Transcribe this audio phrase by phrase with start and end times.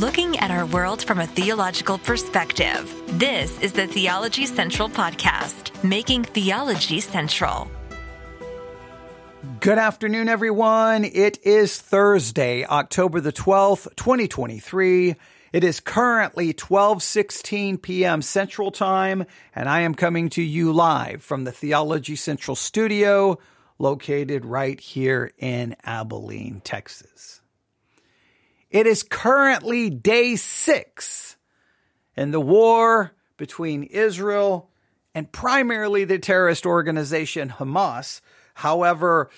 [0.00, 2.90] looking at our world from a theological perspective.
[3.18, 7.70] This is the Theology Central Podcast, making theology central.
[9.60, 11.04] Good afternoon, everyone.
[11.04, 15.16] It is Thursday, October the 12th, 2023.
[15.52, 18.22] It is currently 12:16 p.m.
[18.22, 23.38] Central Time, and I am coming to you live from the Theology Central studio
[23.78, 27.39] located right here in Abilene, Texas.
[28.70, 31.36] It is currently day 6
[32.16, 34.70] in the war between Israel
[35.14, 38.20] and primarily the terrorist organization Hamas.
[38.54, 39.30] However,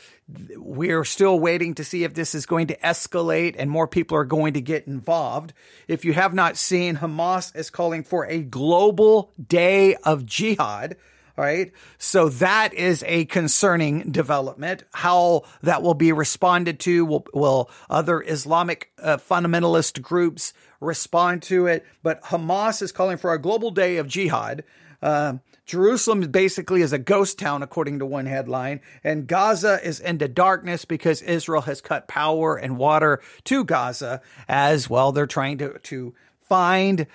[0.57, 4.25] we're still waiting to see if this is going to escalate and more people are
[4.25, 5.55] going to get involved.
[5.89, 10.97] If you have not seen, Hamas is calling for a global day of jihad.
[11.43, 11.73] Right.
[11.99, 14.85] So that is a concerning development.
[14.93, 21.67] How that will be responded to will, will other Islamic uh, fundamentalist groups respond to
[21.67, 21.85] it?
[22.05, 24.63] But Hamas is calling for a global day of jihad.
[25.03, 30.29] Uh, Jerusalem basically is a ghost town, according to one headline, and Gaza is into
[30.29, 35.11] darkness because Israel has cut power and water to Gaza as well.
[35.11, 36.15] They're trying to, to
[36.53, 37.07] find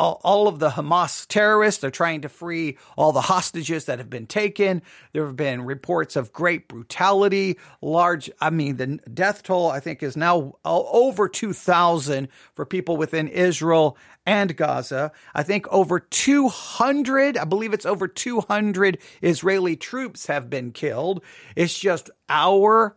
[0.00, 1.82] all, all of the Hamas terrorists.
[1.82, 4.80] They're trying to free all the hostages that have been taken.
[5.12, 10.02] There have been reports of great brutality, large, I mean, the death toll, I think,
[10.02, 15.12] is now over 2,000 for people within Israel and Gaza.
[15.34, 21.22] I think over 200, I believe it's over 200 Israeli troops have been killed.
[21.54, 22.96] It's just hour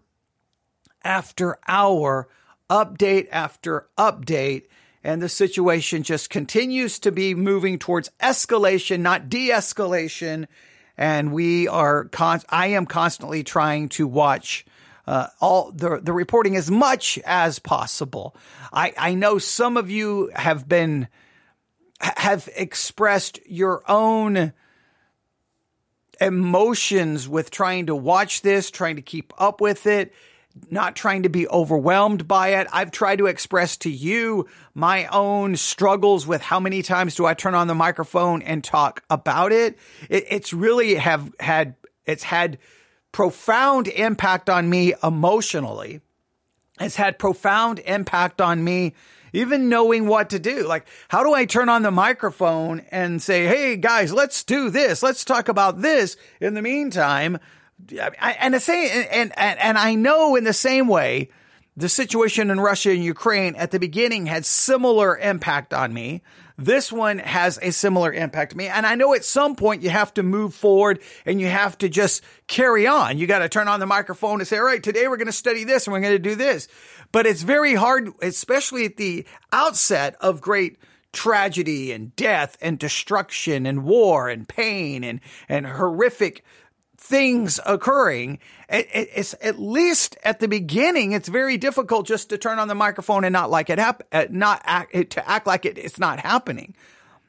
[1.03, 2.29] after hour,
[2.69, 4.67] update after update
[5.03, 10.47] and the situation just continues to be moving towards escalation, not de-escalation.
[10.97, 14.65] And we are, con- I am constantly trying to watch
[15.05, 18.35] uh, all the the reporting as much as possible.
[18.71, 21.09] I I know some of you have been
[21.99, 24.53] have expressed your own
[26.22, 30.13] emotions with trying to watch this, trying to keep up with it
[30.69, 32.68] not trying to be overwhelmed by it.
[32.72, 37.34] I've tried to express to you my own struggles with how many times do I
[37.34, 39.78] turn on the microphone and talk about it.
[40.09, 41.75] it it's really have had,
[42.06, 42.59] it's had
[43.12, 46.02] profound impact on me emotionally.
[46.80, 48.94] It's had profound impact on me
[49.34, 50.68] even knowing what to do.
[50.68, 55.03] Like, how do I turn on the microphone and say, Hey guys, let's do this.
[55.03, 56.16] Let's talk about this.
[56.40, 57.40] In the meantime,
[58.19, 61.29] And the same, and, and, and I know in the same way,
[61.75, 66.22] the situation in Russia and Ukraine at the beginning had similar impact on me.
[66.55, 68.67] This one has a similar impact to me.
[68.67, 71.89] And I know at some point you have to move forward and you have to
[71.89, 73.17] just carry on.
[73.17, 75.31] You got to turn on the microphone and say, all right, today we're going to
[75.31, 76.67] study this and we're going to do this.
[77.11, 80.77] But it's very hard, especially at the outset of great
[81.11, 86.43] tragedy and death and destruction and war and pain and, and horrific
[87.03, 88.40] things occurring.
[88.69, 93.25] It's at least at the beginning, it's very difficult just to turn on the microphone
[93.25, 96.74] and not like it happen, uh, not act, to act like it, it's not happening.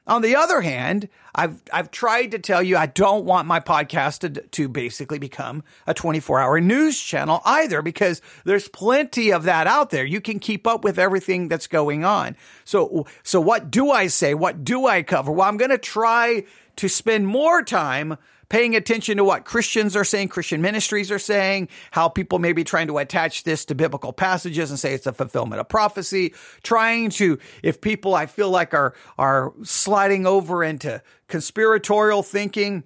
[0.06, 4.20] On the other hand, I've I've tried to tell you I don't want my podcast
[4.20, 9.90] to, to basically become a 24-hour news channel either because there's plenty of that out
[9.90, 10.04] there.
[10.04, 12.36] You can keep up with everything that's going on.
[12.64, 14.34] So so what do I say?
[14.34, 15.32] What do I cover?
[15.32, 16.44] Well, I'm going to try
[16.76, 18.18] to spend more time
[18.48, 22.64] paying attention to what Christians are saying, Christian ministries are saying, how people may be
[22.64, 27.10] trying to attach this to biblical passages and say it's a fulfillment of prophecy, trying
[27.10, 32.84] to, if people I feel like are, are sliding over into conspiratorial thinking,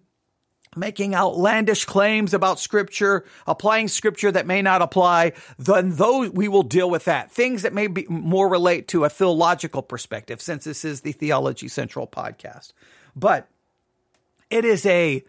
[0.76, 6.62] making outlandish claims about scripture, applying scripture that may not apply, then those we will
[6.62, 7.32] deal with that.
[7.32, 11.68] Things that may be more relate to a theological perspective, since this is the Theology
[11.68, 12.72] Central podcast.
[13.16, 13.48] But
[14.50, 15.24] it is a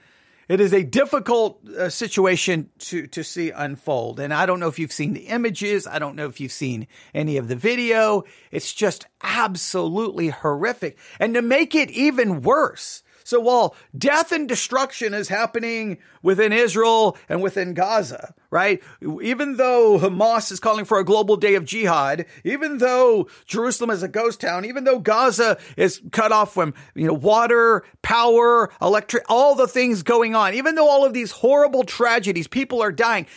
[0.50, 4.20] it is a difficult uh, situation to to see unfold.
[4.20, 5.88] And i don't know if you've seen the images.
[5.88, 8.24] I don't know if you've seen any of the video.
[8.52, 10.98] It's just absolutely horrific.
[11.20, 17.16] And to make it even worse so while death and destruction is happening within Israel
[17.30, 18.82] and within Gaza, right?
[19.22, 24.02] Even though Hamas is calling for a global day of jihad, even though Jerusalem is
[24.02, 29.26] a ghost town, even though Gaza is cut off from, you know, water, power, electric,
[29.30, 33.28] all the things going on, even though all of these horrible tragedies, people are dying,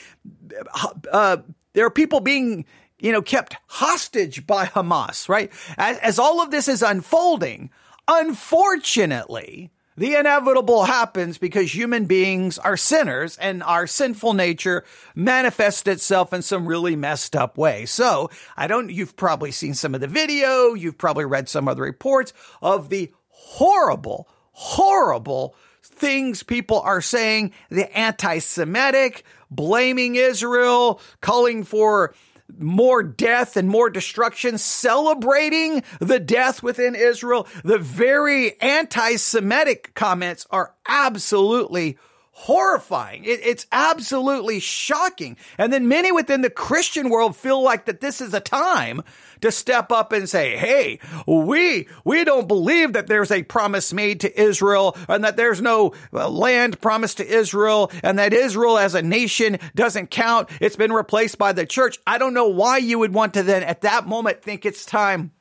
[1.13, 1.37] uh,
[1.75, 2.65] there are people being
[2.99, 5.53] you know, kept hostage by Hamas, right?
[5.77, 7.71] As, as all of this is unfolding,
[8.07, 14.85] unfortunately, The inevitable happens because human beings are sinners and our sinful nature
[15.15, 17.85] manifests itself in some really messed up way.
[17.85, 20.73] So I don't, you've probably seen some of the video.
[20.73, 27.53] You've probably read some of the reports of the horrible, horrible things people are saying,
[27.69, 32.15] the anti-Semitic, blaming Israel, calling for
[32.59, 37.47] more death and more destruction, celebrating the death within Israel.
[37.65, 41.99] The very anti Semitic comments are absolutely
[42.33, 43.25] horrifying.
[43.25, 45.37] It, it's absolutely shocking.
[45.59, 49.03] And then many within the Christian world feel like that this is a time
[49.43, 54.21] to step up and say, Hey, we, we don't believe that there's a promise made
[54.21, 58.95] to Israel and that there's no uh, land promised to Israel and that Israel as
[58.95, 60.49] a nation doesn't count.
[60.61, 61.99] It's been replaced by the church.
[62.07, 65.33] I don't know why you would want to then at that moment think it's time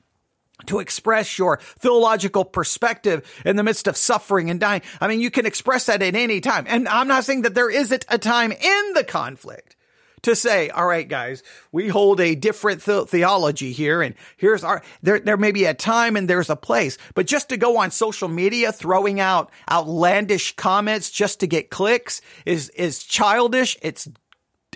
[0.68, 4.82] to express your theological perspective in the midst of suffering and dying.
[5.00, 6.66] I mean, you can express that at any time.
[6.68, 9.76] And I'm not saying that there isn't a time in the conflict
[10.24, 14.02] to say, all right, guys, we hold a different th- theology here.
[14.02, 17.50] And here's our, there, there may be a time and there's a place, but just
[17.50, 23.04] to go on social media throwing out outlandish comments just to get clicks is, is
[23.04, 23.78] childish.
[23.82, 24.08] It's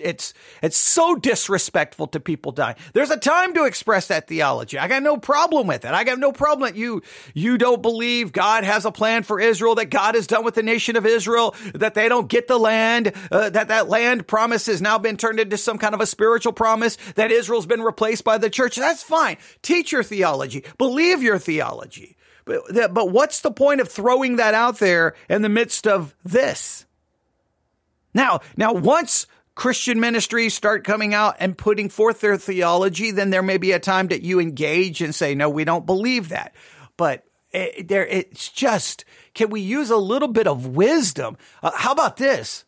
[0.02, 2.76] it's it's so disrespectful to people dying.
[2.92, 4.78] There's a time to express that theology.
[4.78, 5.92] I got no problem with it.
[5.92, 7.02] I got no problem that you
[7.34, 10.62] you don't believe God has a plan for Israel, that God is done with the
[10.62, 14.82] nation of Israel, that they don't get the land, uh, that that land promise has
[14.82, 18.38] now been turned into some kind of a spiritual promise, that Israel's been replaced by
[18.38, 18.76] the church.
[18.76, 19.38] That's fine.
[19.62, 20.64] Teach your theology.
[20.78, 22.16] Believe your theology.
[22.44, 26.86] But but what's the point of throwing that out there in the midst of this?
[28.14, 29.26] Now, now once
[29.56, 33.80] Christian ministries start coming out and putting forth their theology, then there may be a
[33.80, 36.54] time that you engage and say, no, we don't believe that.
[36.98, 41.38] But it, there, it's just, can we use a little bit of wisdom?
[41.62, 42.66] Uh, how about this?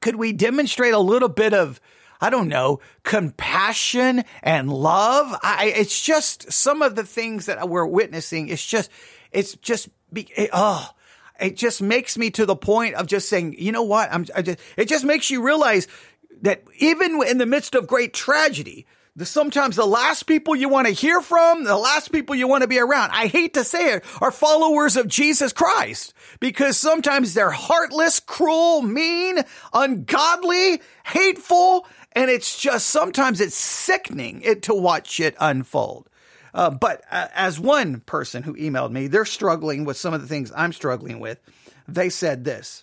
[0.00, 1.80] Could we demonstrate a little bit of,
[2.20, 5.36] I don't know, compassion and love?
[5.42, 8.48] I, it's just some of the things that we're witnessing.
[8.48, 8.88] It's just,
[9.32, 10.88] it's just, it, oh,
[11.38, 14.12] it just makes me to the point of just saying, you know what?
[14.12, 15.86] I'm, just, it just makes you realize
[16.42, 18.86] that even in the midst of great tragedy,
[19.18, 22.62] the, sometimes the last people you want to hear from, the last people you want
[22.62, 27.34] to be around, I hate to say it, are followers of Jesus Christ because sometimes
[27.34, 29.38] they're heartless, cruel, mean,
[29.72, 36.08] ungodly, hateful, and it's just sometimes it's sickening it to watch it unfold.
[36.58, 40.26] Uh, but uh, as one person who emailed me, they're struggling with some of the
[40.26, 41.38] things I'm struggling with.
[41.86, 42.82] They said this.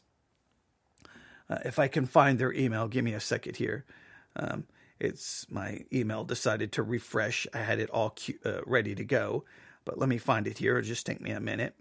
[1.50, 3.84] Uh, if I can find their email, give me a second here.
[4.38, 4.64] Um,
[4.98, 7.48] it's my email decided to refresh.
[7.54, 9.44] I had it all cu- uh, ready to go,
[9.84, 10.78] but let me find it here.
[10.78, 11.76] It'll just take me a minute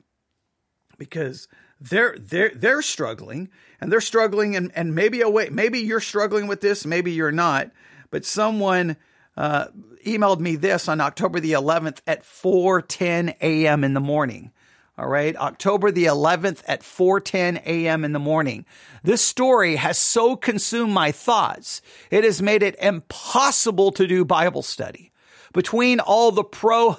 [0.98, 1.46] because
[1.80, 3.50] they're they're they're struggling
[3.80, 7.30] and they're struggling and and maybe a way maybe you're struggling with this, maybe you're
[7.30, 7.70] not,
[8.10, 8.96] but someone
[9.36, 9.66] uh,
[10.06, 13.84] emailed me this on October the 11th at 4:10 a.m.
[13.84, 14.50] in the morning.
[14.96, 18.04] All right, October the 11th at 4:10 a.m.
[18.04, 18.64] in the morning.
[19.02, 24.62] This story has so consumed my thoughts, it has made it impossible to do Bible
[24.62, 25.10] study.
[25.52, 26.96] Between all the pro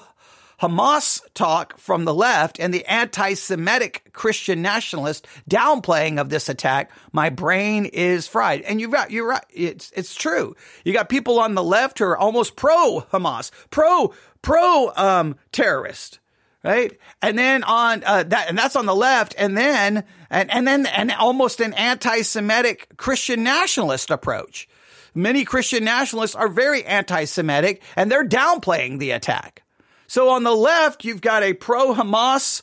[0.67, 7.29] Hamas talk from the left and the anti-Semitic Christian nationalist downplaying of this attack, my
[7.29, 8.61] brain is fried.
[8.61, 9.45] And you've got, you're right.
[9.53, 10.55] It's, it's true.
[10.83, 16.19] You got people on the left who are almost pro Hamas, pro, pro, um, terrorist
[16.63, 16.97] right?
[17.21, 20.87] And then on uh, that, and that's on the left, and then and and then
[20.87, 24.67] and almost an anti-Semitic Christian nationalist approach.
[25.13, 29.61] Many Christian nationalists are very anti-Semitic, and they're downplaying the attack.
[30.07, 32.61] So on the left, you've got a pro Hamas,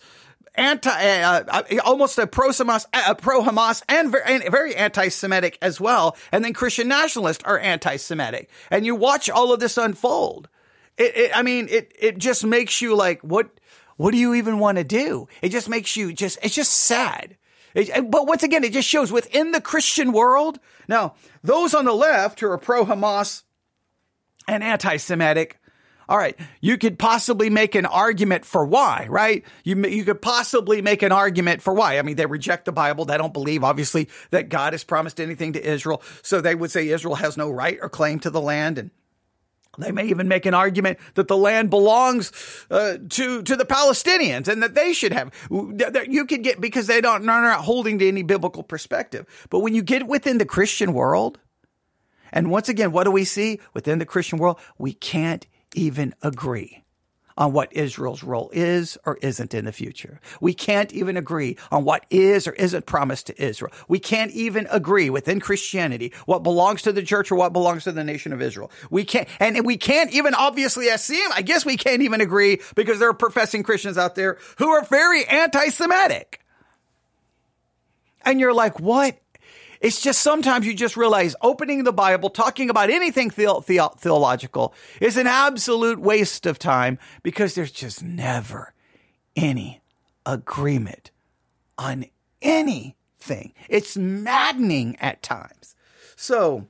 [0.54, 5.80] anti, uh, uh, almost a pro Hamas, uh, pro Hamas, and very, very anti-Semitic as
[5.80, 6.16] well.
[6.30, 10.48] And then Christian nationalists are anti-Semitic, and you watch all of this unfold.
[10.98, 13.48] It, it, I mean, it it just makes you like, what
[13.96, 15.28] what do you even want to do?
[15.42, 17.36] It just makes you just, it's just sad.
[17.74, 20.58] It, but once again, it just shows within the Christian world.
[20.88, 23.44] Now, those on the left who are pro Hamas
[24.48, 25.58] and anti Semitic
[26.08, 29.44] all right, you could possibly make an argument for why, right?
[29.64, 31.98] You you could possibly make an argument for why.
[31.98, 33.04] I mean, they reject the Bible.
[33.04, 36.02] They don't believe, obviously, that God has promised anything to Israel.
[36.22, 38.90] So they would say Israel has no right or claim to the land, and
[39.78, 42.32] they may even make an argument that the land belongs
[42.70, 45.32] uh, to to the Palestinians and that they should have.
[45.50, 49.26] That You could get because they don't are not holding to any biblical perspective.
[49.48, 51.38] But when you get within the Christian world,
[52.32, 54.58] and once again, what do we see within the Christian world?
[54.78, 56.82] We can't even agree.
[57.36, 60.20] on what Israel's role is or isn't in the future.
[60.40, 63.72] We can't even agree on what is or isn't promised to Israel.
[63.88, 67.92] We can't even agree within Christianity what belongs to the church or what belongs to
[67.92, 68.70] the nation of Israel.
[68.90, 72.98] We can't, and we can't even obviously assume, I guess we can't even agree because
[72.98, 76.40] there are professing Christians out there who are very anti-Semitic.
[78.24, 79.18] And you're like, what
[79.82, 84.72] it's just sometimes you just realize opening the Bible, talking about anything the- the- theological
[85.00, 88.72] is an absolute waste of time because there's just never
[89.36, 89.82] any
[90.24, 91.10] agreement
[91.76, 92.06] on
[92.40, 93.52] anything.
[93.68, 95.74] It's maddening at times.
[96.16, 96.68] So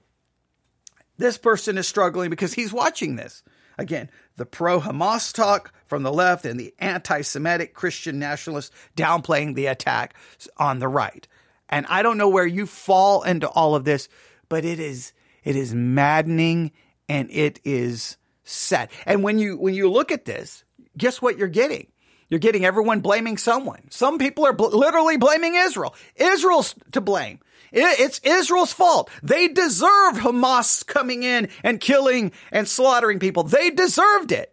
[1.19, 3.43] this person is struggling because he's watching this.
[3.79, 9.55] Again, the pro Hamas talk from the left and the anti Semitic Christian nationalists downplaying
[9.55, 10.15] the attack
[10.57, 11.27] on the right.
[11.73, 14.11] And I don't know where you fall into all of this,
[14.51, 16.71] but it is it is maddening
[17.09, 18.91] and it is sad.
[19.07, 20.65] And when you when you look at this,
[20.99, 21.89] guess what you're getting?
[22.29, 23.91] You're getting everyone blaming someone.
[23.91, 25.95] Some people are bl- literally blaming Israel.
[26.15, 27.41] Israel's to blame.
[27.73, 29.11] It's Israel's fault.
[29.23, 33.45] They deserve Hamas coming in and killing and slaughtering people.
[33.45, 34.53] They deserved it.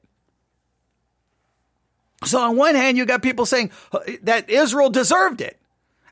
[2.23, 5.58] So on one hand, you got people saying uh, that Israel deserved it.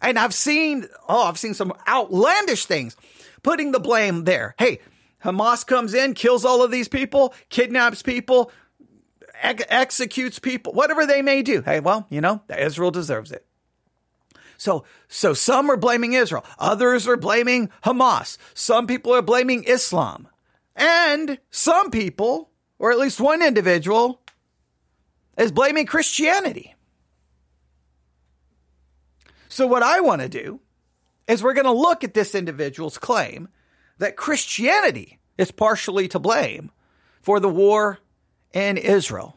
[0.01, 2.95] And I've seen, oh, I've seen some outlandish things
[3.43, 4.55] putting the blame there.
[4.57, 4.79] Hey,
[5.23, 8.51] Hamas comes in, kills all of these people, kidnaps people,
[9.41, 11.61] ex- executes people, whatever they may do.
[11.61, 13.45] Hey, well, you know, Israel deserves it.
[14.57, 16.43] So, so some are blaming Israel.
[16.57, 18.37] Others are blaming Hamas.
[18.53, 20.27] Some people are blaming Islam.
[20.75, 22.49] And some people,
[22.79, 24.21] or at least one individual,
[25.37, 26.75] is blaming Christianity.
[29.57, 30.59] So, what I want to do
[31.27, 33.47] is we're going to look at this individual's claim
[33.97, 36.69] that Christianity is partially to blame
[37.23, 37.97] for the war
[38.53, 39.35] in Israel.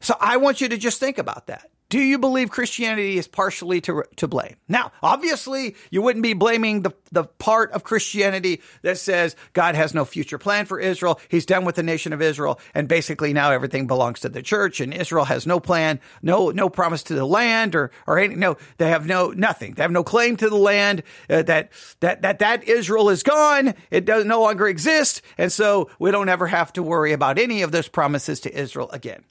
[0.00, 1.70] So, I want you to just think about that.
[1.94, 4.56] Do you believe Christianity is partially to, to blame?
[4.66, 9.94] Now, obviously, you wouldn't be blaming the, the part of Christianity that says God has
[9.94, 11.20] no future plan for Israel.
[11.28, 12.58] He's done with the nation of Israel.
[12.74, 16.68] And basically now everything belongs to the church and Israel has no plan, no, no
[16.68, 19.74] promise to the land or, or any, no, they have no, nothing.
[19.74, 21.70] They have no claim to the land, uh, that,
[22.00, 23.72] that, that, that Israel is gone.
[23.92, 25.22] It does no longer exist.
[25.38, 28.90] And so we don't ever have to worry about any of those promises to Israel
[28.90, 29.22] again.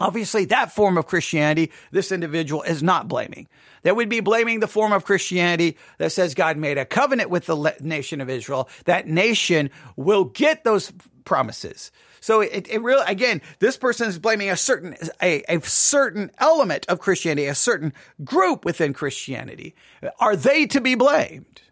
[0.00, 3.46] Obviously, that form of Christianity, this individual is not blaming.
[3.82, 7.46] That would be blaming the form of Christianity that says God made a covenant with
[7.46, 8.68] the nation of Israel.
[8.84, 10.92] That nation will get those
[11.24, 11.92] promises.
[12.20, 16.86] So it, it really, again, this person is blaming a certain, a, a certain element
[16.88, 17.92] of Christianity, a certain
[18.24, 19.74] group within Christianity.
[20.20, 21.62] Are they to be blamed?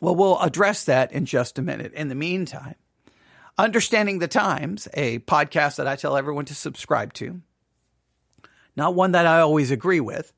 [0.00, 1.92] Well, we'll address that in just a minute.
[1.92, 2.76] In the meantime,
[3.60, 7.42] Understanding the Times, a podcast that I tell everyone to subscribe to.
[8.74, 10.32] Not one that I always agree with,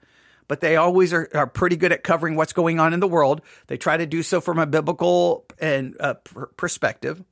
[0.49, 3.43] but they always are, are pretty good at covering what's going on in the world.
[3.69, 7.23] They try to do so from a biblical and uh, pr- perspective.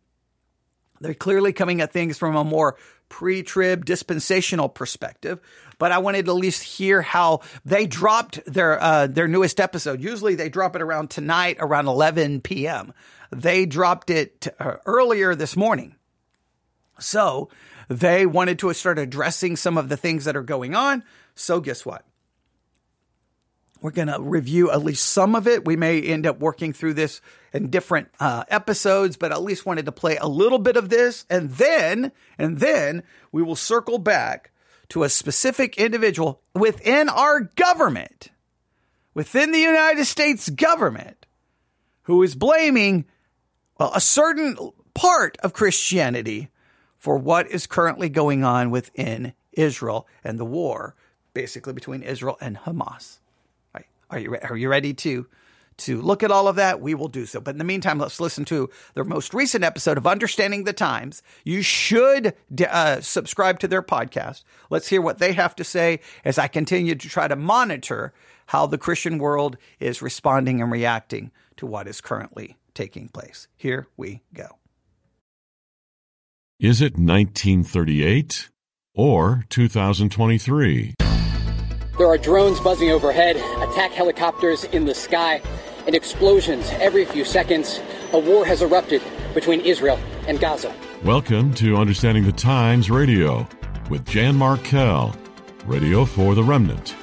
[1.01, 2.77] They're clearly coming at things from a more
[3.09, 5.41] pre-trib dispensational perspective,
[5.79, 10.01] but I wanted to at least hear how they dropped their uh, their newest episode.
[10.01, 12.93] Usually they drop it around tonight around 11 p.m.
[13.31, 15.97] They dropped it uh, earlier this morning.
[16.99, 17.49] So
[17.89, 21.03] they wanted to start addressing some of the things that are going on.
[21.35, 22.05] So guess what?
[23.81, 25.65] We're going to review at least some of it.
[25.65, 27.23] We may end up working through this
[27.53, 31.25] in different uh, episodes, but at least wanted to play a little bit of this.
[31.31, 34.51] And then, and then we will circle back
[34.91, 38.29] to a specific individual within our government,
[39.15, 41.25] within the United States government,
[42.03, 43.07] who is blaming
[43.81, 44.59] well, a certain
[44.93, 46.51] part of Christianity
[46.99, 50.95] for what is currently going on within Israel and the war,
[51.33, 53.21] basically between Israel and Hamas.
[53.75, 53.87] Right?
[54.11, 55.27] Are you are you ready to
[55.79, 56.83] to look at all of that?
[56.83, 57.41] We will do so.
[57.41, 61.23] But in the meantime, let's listen to the most recent episode of Understanding the Times.
[61.43, 62.35] You should
[62.69, 64.45] uh, subscribe to their podcast.
[64.69, 68.13] Let's hear what they have to say as I continue to try to monitor
[68.49, 73.49] how the Christian world is responding and reacting to what is currently taking place.
[73.57, 74.59] Here we go.
[76.59, 78.51] Is it 1938
[78.95, 80.95] or 2023?
[81.99, 85.43] There are drones buzzing overhead, attack helicopters in the sky,
[85.87, 87.81] and explosions every few seconds.
[88.13, 89.03] A war has erupted
[89.35, 90.75] between Israel and Gaza.
[91.03, 93.49] Welcome to Understanding the Times Radio
[93.89, 95.17] with Jan Markell,
[95.65, 96.95] Radio for the Remnant.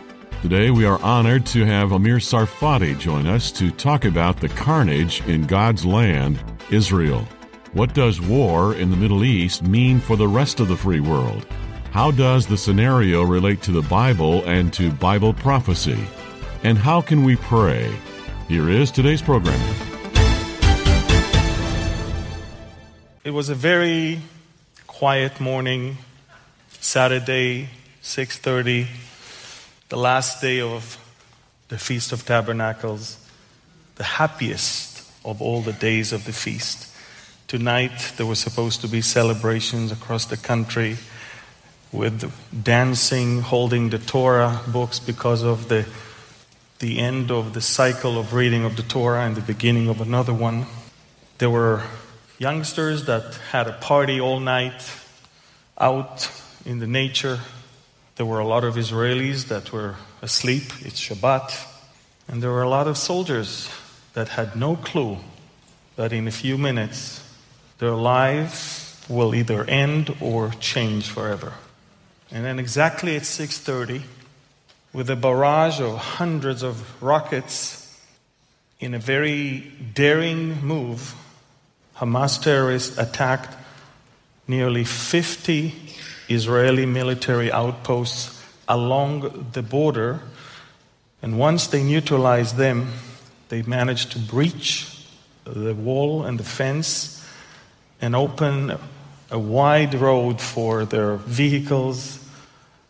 [0.44, 5.26] Today, we are honored to have Amir Tsarfati join us to talk about the carnage
[5.28, 6.40] in God's land,
[6.70, 7.28] Israel.
[7.74, 11.48] What does war in the Middle East mean for the rest of the free world?
[11.90, 16.00] How does the scenario relate to the Bible and to Bible prophecy?
[16.64, 17.92] And how can we pray?
[18.48, 19.60] Here is today's program.
[23.24, 24.22] It was a very
[24.86, 25.98] quiet morning,
[26.80, 27.70] Saturday,
[28.04, 28.88] 6:30,
[29.90, 30.98] the last day of
[31.70, 33.18] the Feast of Tabernacles,
[33.96, 36.94] the happiest of all the days of the feast.
[37.48, 40.98] Tonight there were supposed to be celebrations across the country
[41.92, 42.32] with
[42.64, 45.86] dancing, holding the Torah books because of the
[46.80, 50.34] the end of the cycle of reading of the Torah and the beginning of another
[50.34, 50.68] one.
[51.40, 51.82] There were
[52.38, 54.92] youngsters that had a party all night
[55.80, 56.30] out
[56.66, 57.40] in the nature.
[58.18, 60.64] There were a lot of Israelis that were asleep.
[60.82, 61.56] It's Shabbat.
[62.28, 63.70] And there were a lot of soldiers
[64.14, 65.20] that had no clue
[65.96, 67.24] that in a few minutes
[67.78, 71.54] their lives will either end or change forever.
[72.32, 74.02] And then exactly at 6:30
[74.94, 77.88] with a barrage of hundreds of rockets
[78.80, 81.14] in a very daring move
[81.98, 83.56] Hamas terrorists attacked
[84.48, 85.87] nearly 50
[86.30, 90.20] Israeli military outposts along the border.
[91.22, 92.92] And once they neutralized them,
[93.50, 95.06] they managed to breach
[95.46, 97.26] the wall and the fence
[98.02, 98.78] and open
[99.32, 102.20] a wide road for their vehicles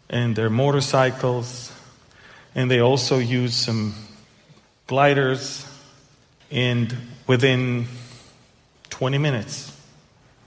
[0.10, 1.72] and their motorcycles.
[2.56, 3.94] And they also used some
[4.88, 5.66] gliders.
[6.50, 6.96] And
[7.28, 7.88] within
[8.90, 9.72] 20 minutes,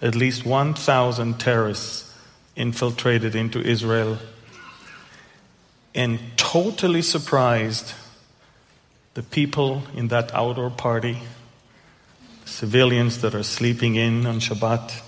[0.02, 2.09] at least 1,000 terrorists
[2.56, 4.18] infiltrated into Israel
[5.94, 7.94] and totally surprised
[9.14, 11.18] the people in that outdoor party,
[12.44, 15.02] civilians that are sleeping in on Shabbat,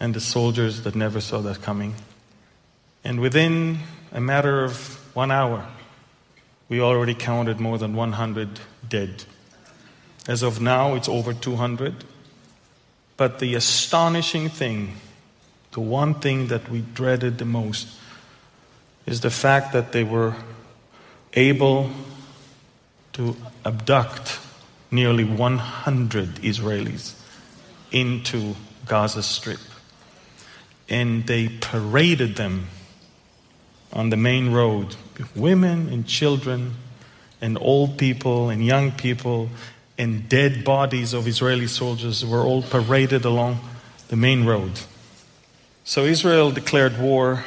[0.00, 1.94] and the soldiers that never saw that coming.
[3.04, 3.78] And within
[4.12, 5.66] a matter of one hour,
[6.68, 9.24] we already counted more than 100 dead.
[10.26, 12.04] As of now, it's over 200.
[13.16, 14.96] But the astonishing thing,
[15.72, 17.88] the one thing that we dreaded the most,
[19.06, 20.34] is the fact that they were
[21.34, 21.90] able
[23.12, 24.38] to abduct
[24.90, 27.14] nearly 100 Israelis
[27.90, 28.54] into
[28.86, 29.60] Gaza Strip.
[30.88, 32.68] And they paraded them
[33.92, 34.96] on the main road
[35.34, 36.74] women and children
[37.40, 39.48] and old people and young people
[39.96, 43.58] and dead bodies of Israeli soldiers were all paraded along
[44.08, 44.80] the main road.
[45.88, 47.46] So Israel declared war,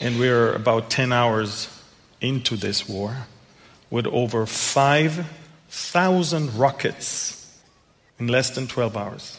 [0.00, 1.68] and we're about 10 hours
[2.18, 3.26] into this war
[3.90, 7.60] with over 5,000 rockets
[8.18, 9.38] in less than 12 hours.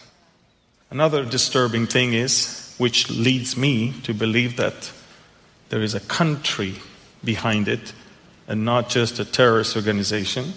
[0.92, 4.92] Another disturbing thing is, which leads me to believe that
[5.70, 6.76] there is a country
[7.24, 7.94] behind it
[8.48, 10.54] and not just a terrorist organization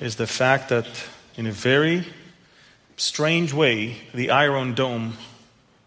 [0.00, 0.88] is the fact that,
[1.36, 2.04] in a very
[2.96, 5.16] strange way, the Iron Dome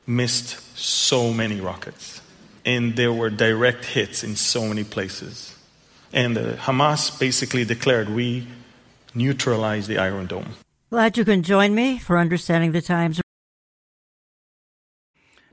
[0.08, 2.22] missed so many rockets.
[2.66, 5.56] And there were direct hits in so many places.
[6.12, 8.48] And uh, Hamas basically declared, We
[9.14, 10.56] neutralized the Iron Dome.
[10.90, 13.22] Glad you can join me for Understanding the Times.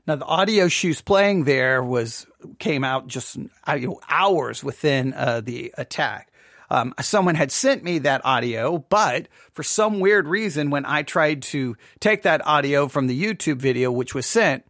[0.07, 2.27] Now the audio she was playing there was
[2.59, 6.31] came out just you know, hours within uh, the attack.
[6.69, 11.41] Um, someone had sent me that audio, but for some weird reason, when I tried
[11.43, 14.63] to take that audio from the YouTube video, which was sent,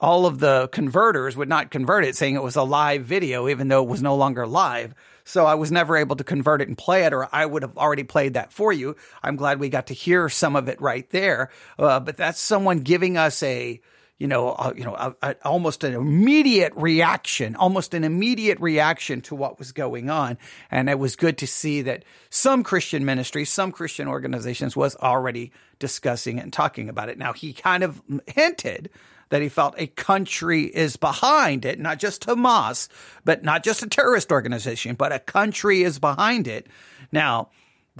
[0.00, 3.68] all of the converters would not convert it, saying it was a live video, even
[3.68, 4.94] though it was no longer live.
[5.24, 7.76] So I was never able to convert it and play it, or I would have
[7.76, 8.96] already played that for you.
[9.22, 11.50] I'm glad we got to hear some of it right there.
[11.78, 13.80] Uh, but that's someone giving us a
[14.20, 19.22] you know, uh, you know, a, a, almost an immediate reaction, almost an immediate reaction
[19.22, 20.36] to what was going on.
[20.70, 25.52] And it was good to see that some Christian ministries, some Christian organizations was already
[25.78, 27.16] discussing and talking about it.
[27.16, 28.90] Now he kind of hinted
[29.30, 32.88] that he felt a country is behind it, not just Hamas,
[33.24, 36.66] but not just a terrorist organization, but a country is behind it.
[37.10, 37.48] Now,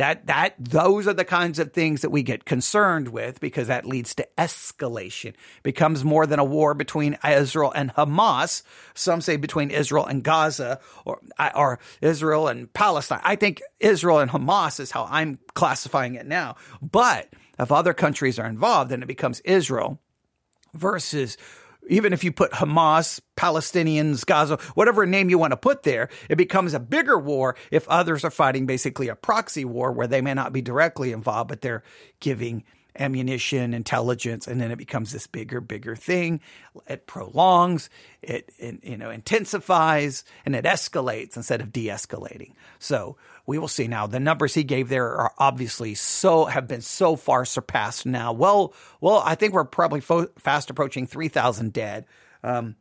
[0.01, 3.85] that that those are the kinds of things that we get concerned with because that
[3.85, 5.35] leads to escalation.
[5.63, 8.63] Becomes more than a war between Israel and Hamas.
[8.95, 11.21] Some say between Israel and Gaza or
[11.55, 13.21] or Israel and Palestine.
[13.23, 16.57] I think Israel and Hamas is how I'm classifying it now.
[16.81, 20.01] But if other countries are involved, then it becomes Israel
[20.73, 21.37] versus
[21.89, 26.37] even if you put Hamas, Palestinians, Gaza, whatever name you want to put there, it
[26.37, 30.35] becomes a bigger war if others are fighting basically a proxy war where they may
[30.35, 31.83] not be directly involved, but they're
[32.21, 32.65] giving
[32.99, 36.41] ammunition, intelligence, and then it becomes this bigger, bigger thing.
[36.87, 37.91] It prolongs,
[38.23, 42.53] it, it you know intensifies, and it escalates instead of de-escalating.
[42.79, 44.07] So we will see now.
[44.07, 48.33] The numbers he gave there are obviously so have been so far surpassed now.
[48.33, 52.07] Well, well, I think we're probably fo- fast approaching three thousand dead.
[52.43, 52.77] Um,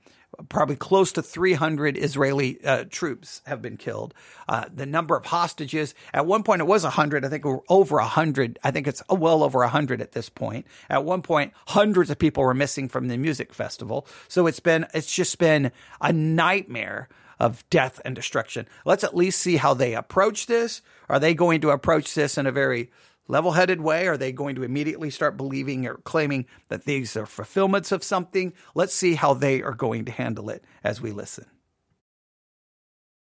[0.47, 4.13] probably close to 300 Israeli uh, troops have been killed.
[4.47, 7.25] Uh, the number of hostages, at one point it was 100.
[7.25, 8.59] I think over 100.
[8.63, 10.65] I think it's well over 100 at this point.
[10.89, 14.07] At one point, hundreds of people were missing from the music festival.
[14.27, 18.67] So it's been, it's just been a nightmare of death and destruction.
[18.85, 20.81] Let's at least see how they approach this.
[21.07, 22.91] Are they going to approach this in a very
[23.29, 24.07] level headed way?
[24.07, 28.51] Are they going to immediately start believing or claiming that these are fulfillments of something?
[28.75, 31.45] Let's see how they are going to handle it as we listen.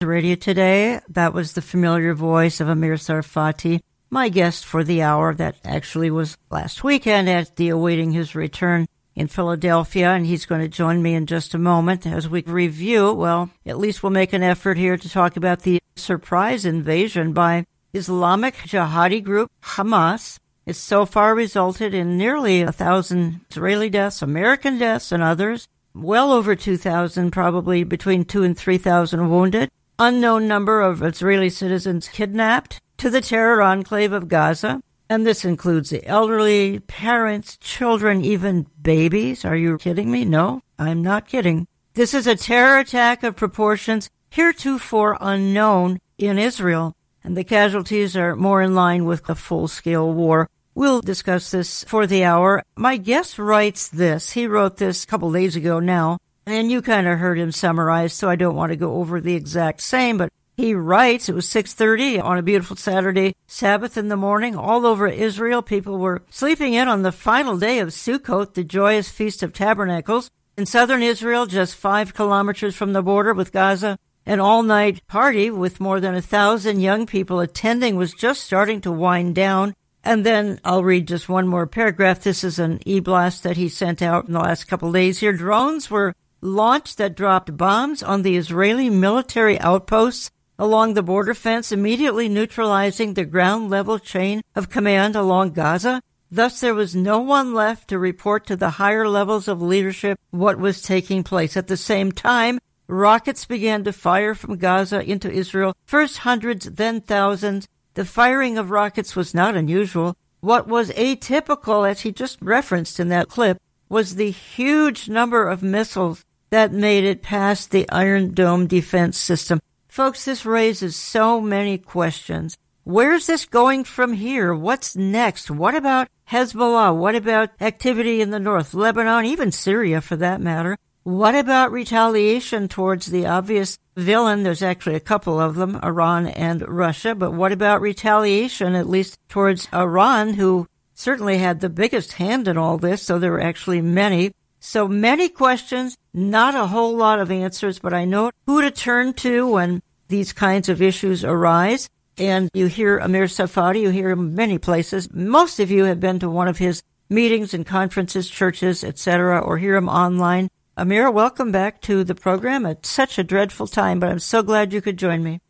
[0.01, 5.33] Radio today, that was the familiar voice of Amir Tsarfati, my guest for the hour
[5.35, 10.61] that actually was last weekend at the awaiting his return in Philadelphia, and he's going
[10.61, 13.13] to join me in just a moment as we review.
[13.13, 17.65] Well, at least we'll make an effort here to talk about the surprise invasion by
[17.93, 20.39] Islamic jihadi group Hamas.
[20.65, 25.67] has so far resulted in nearly a thousand Israeli deaths, American deaths, and others.
[25.93, 29.69] Well over 2,000, probably between two and 3,000 wounded.
[29.99, 34.81] Unknown number of Israeli citizens kidnapped to the terror enclave of Gaza.
[35.09, 39.43] And this includes the elderly, parents, children, even babies.
[39.43, 40.23] Are you kidding me?
[40.23, 41.67] No, I'm not kidding.
[41.93, 48.35] This is a terror attack of proportions heretofore unknown in Israel and the casualties are
[48.35, 50.49] more in line with a full scale war.
[50.73, 52.63] We'll discuss this for the hour.
[52.75, 54.31] My guest writes this.
[54.31, 58.13] He wrote this a couple days ago now, and you kind of heard him summarize,
[58.13, 61.47] so I don't want to go over the exact same, but he writes it was
[61.47, 65.61] 6:30 on a beautiful Saturday, Sabbath in the morning, all over Israel.
[65.61, 70.29] People were sleeping in on the final day of Sukkot, the joyous feast of tabernacles.
[70.57, 75.49] In southern Israel, just five kilometers from the border with Gaza, an all night party
[75.49, 79.73] with more than a thousand young people attending was just starting to wind down.
[80.03, 82.21] And then I'll read just one more paragraph.
[82.21, 85.33] This is an e-blast that he sent out in the last couple days here.
[85.33, 91.71] Drones were launched that dropped bombs on the Israeli military outposts along the border fence,
[91.71, 96.01] immediately neutralizing the ground level chain of command along Gaza.
[96.31, 100.57] Thus, there was no one left to report to the higher levels of leadership what
[100.57, 101.57] was taking place.
[101.57, 102.59] At the same time,
[102.91, 107.69] Rockets began to fire from Gaza into Israel, first hundreds, then thousands.
[107.93, 110.17] The firing of rockets was not unusual.
[110.41, 115.63] What was atypical, as he just referenced in that clip, was the huge number of
[115.63, 119.61] missiles that made it past the Iron Dome defense system.
[119.87, 122.57] Folks, this raises so many questions.
[122.83, 124.53] Where's this going from here?
[124.53, 125.49] What's next?
[125.49, 126.93] What about Hezbollah?
[126.97, 130.77] What about activity in the north, Lebanon, even Syria for that matter?
[131.03, 134.43] What about retaliation towards the obvious villain?
[134.43, 139.17] There's actually a couple of them, Iran and Russia, but what about retaliation, at least
[139.27, 143.81] towards Iran, who certainly had the biggest hand in all this, so there were actually
[143.81, 144.31] many.
[144.59, 149.13] So many questions, not a whole lot of answers, but I know who to turn
[149.13, 151.89] to when these kinds of issues arise.
[152.19, 155.11] And you hear Amir Tsarfati, you hear him many places.
[155.11, 159.57] Most of you have been to one of his meetings and conferences, churches, etc., or
[159.57, 160.51] hear him online.
[160.77, 162.65] Amir, welcome back to the program.
[162.65, 165.41] It's such a dreadful time, but I'm so glad you could join me.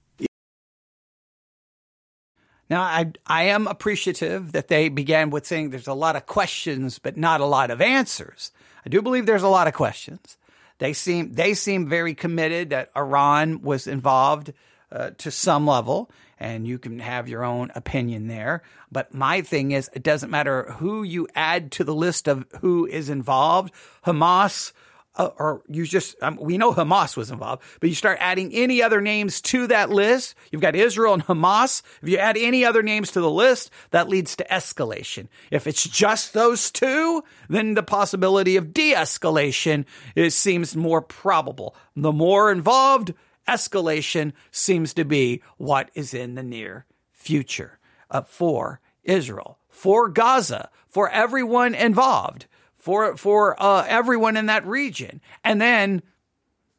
[2.71, 6.97] Now, I, I am appreciative that they began with saying there's a lot of questions,
[6.97, 8.51] but not a lot of answers.
[8.83, 10.37] I do believe there's a lot of questions.
[10.79, 14.53] They seem they seem very committed that Iran was involved
[14.91, 18.63] uh, to some level, and you can have your own opinion there.
[18.91, 22.87] But my thing is, it doesn't matter who you add to the list of who
[22.87, 23.71] is involved.
[24.05, 24.71] Hamas,
[25.15, 28.81] uh, or you just, um, we know Hamas was involved, but you start adding any
[28.81, 30.35] other names to that list.
[30.51, 31.81] You've got Israel and Hamas.
[32.01, 35.27] If you add any other names to the list, that leads to escalation.
[35.49, 39.85] If it's just those two, then the possibility of de escalation
[40.31, 41.75] seems more probable.
[41.95, 43.13] The more involved,
[43.47, 50.69] escalation seems to be what is in the near future uh, for Israel, for Gaza,
[50.87, 52.45] for everyone involved
[52.81, 56.01] for for uh, everyone in that region, and then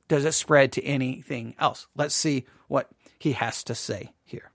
[0.08, 1.86] does it spread to anything else?
[1.96, 4.50] Let's see what he has to say here.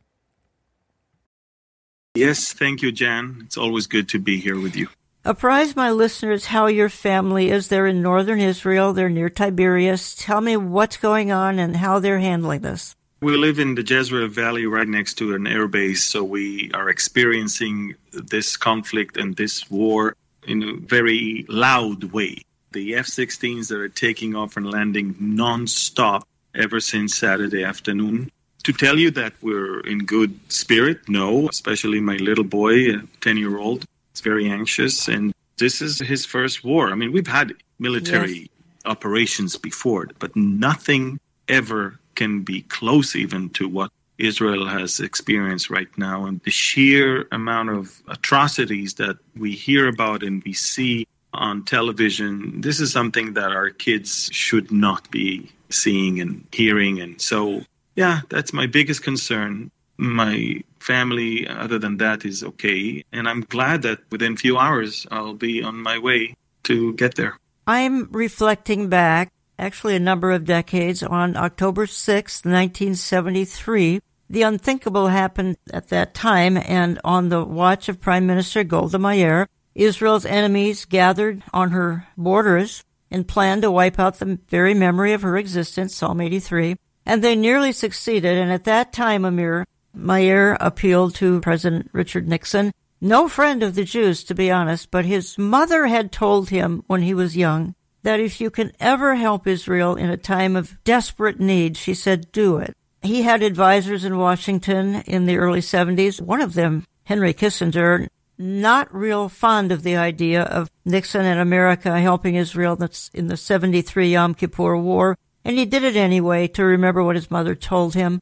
[2.14, 3.42] Yes, thank you, Jan.
[3.46, 4.88] It's always good to be here with you.
[5.24, 7.68] Apprise my listeners how your family is.
[7.68, 8.94] They're in northern Israel.
[8.94, 10.16] They're near Tiberias.
[10.16, 12.96] Tell me what's going on and how they're handling this.
[13.20, 16.88] We live in the Jezreel Valley right next to an air base, so we are
[16.88, 20.16] experiencing this conflict and this war
[20.48, 22.42] in a very loud way.
[22.72, 28.32] The F 16s that are taking off and landing non-stop ever since Saturday afternoon.
[28.64, 33.38] To tell you that we're in good spirit, no, especially my little boy, a 10
[33.38, 35.08] year old, is very anxious.
[35.08, 36.92] And this is his first war.
[36.92, 38.50] I mean, we've had military yes.
[38.86, 45.90] operations before, but nothing ever can be close even to what Israel has experienced right
[45.98, 46.26] now.
[46.26, 52.62] And the sheer amount of atrocities that we hear about and we see on television,
[52.62, 57.00] this is something that our kids should not be seeing and hearing.
[57.00, 57.62] And so,
[57.96, 59.72] yeah, that's my biggest concern.
[59.98, 63.04] My family, other than that, is okay.
[63.12, 67.16] And I'm glad that within a few hours I'll be on my way to get
[67.16, 67.38] there.
[67.66, 74.02] I'm reflecting back actually a number of decades, on October 6, 1973.
[74.30, 79.48] The unthinkable happened at that time, and on the watch of Prime Minister Golda Meir,
[79.74, 85.22] Israel's enemies gathered on her borders and planned to wipe out the very memory of
[85.22, 86.76] her existence, Psalm 83.
[87.06, 92.74] And they nearly succeeded, and at that time, Amir, Meir appealed to President Richard Nixon,
[93.00, 97.02] no friend of the Jews, to be honest, but his mother had told him when
[97.02, 101.40] he was young that if you can ever help Israel in a time of desperate
[101.40, 102.76] need, she said, do it.
[103.08, 106.20] He had advisors in Washington in the early 70s.
[106.20, 111.98] One of them, Henry Kissinger, not real fond of the idea of Nixon and America
[112.02, 112.78] helping Israel
[113.14, 115.18] in the 73 Yom Kippur War.
[115.46, 118.20] And he did it anyway to remember what his mother told him.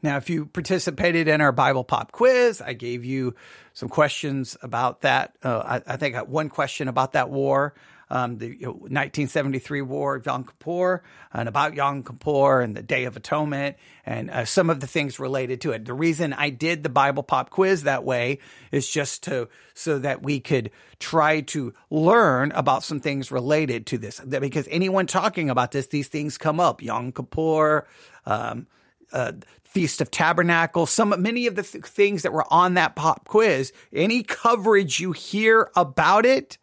[0.00, 3.34] Now, if you participated in our Bible Pop quiz, I gave you
[3.72, 5.34] some questions about that.
[5.42, 7.74] Uh, I, I, think one question about that war,
[8.12, 12.82] um, the you know, 1973 war of Yom Kippur, and about Yom Kippur and the
[12.82, 15.86] Day of Atonement, and uh, some of the things related to it.
[15.86, 18.38] The reason I did the Bible Pop quiz that way
[18.70, 20.70] is just to so that we could
[21.00, 24.20] try to learn about some things related to this.
[24.20, 26.82] Because anyone talking about this, these things come up.
[26.82, 27.86] Yom Kippur.
[28.26, 28.66] Um,
[29.10, 29.32] uh,
[29.64, 33.72] Feast of Tabernacles, some many of the th- things that were on that pop quiz,
[33.90, 36.58] any coverage you hear about it,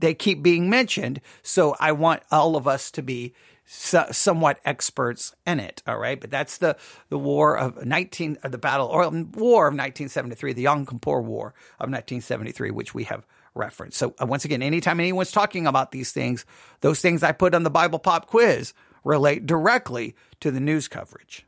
[0.00, 1.20] they keep being mentioned.
[1.42, 3.34] So I want all of us to be
[3.72, 5.82] so, somewhat experts in it.
[5.86, 6.76] All right, but that's the
[7.08, 10.62] the war of nineteen, uh, the battle or um, war of nineteen seventy three, the
[10.62, 13.98] Yom Kippur War of nineteen seventy three, which we have referenced.
[13.98, 16.44] So uh, once again, anytime anyone's talking about these things,
[16.80, 21.46] those things I put on the Bible Pop quiz relate directly to the news coverage.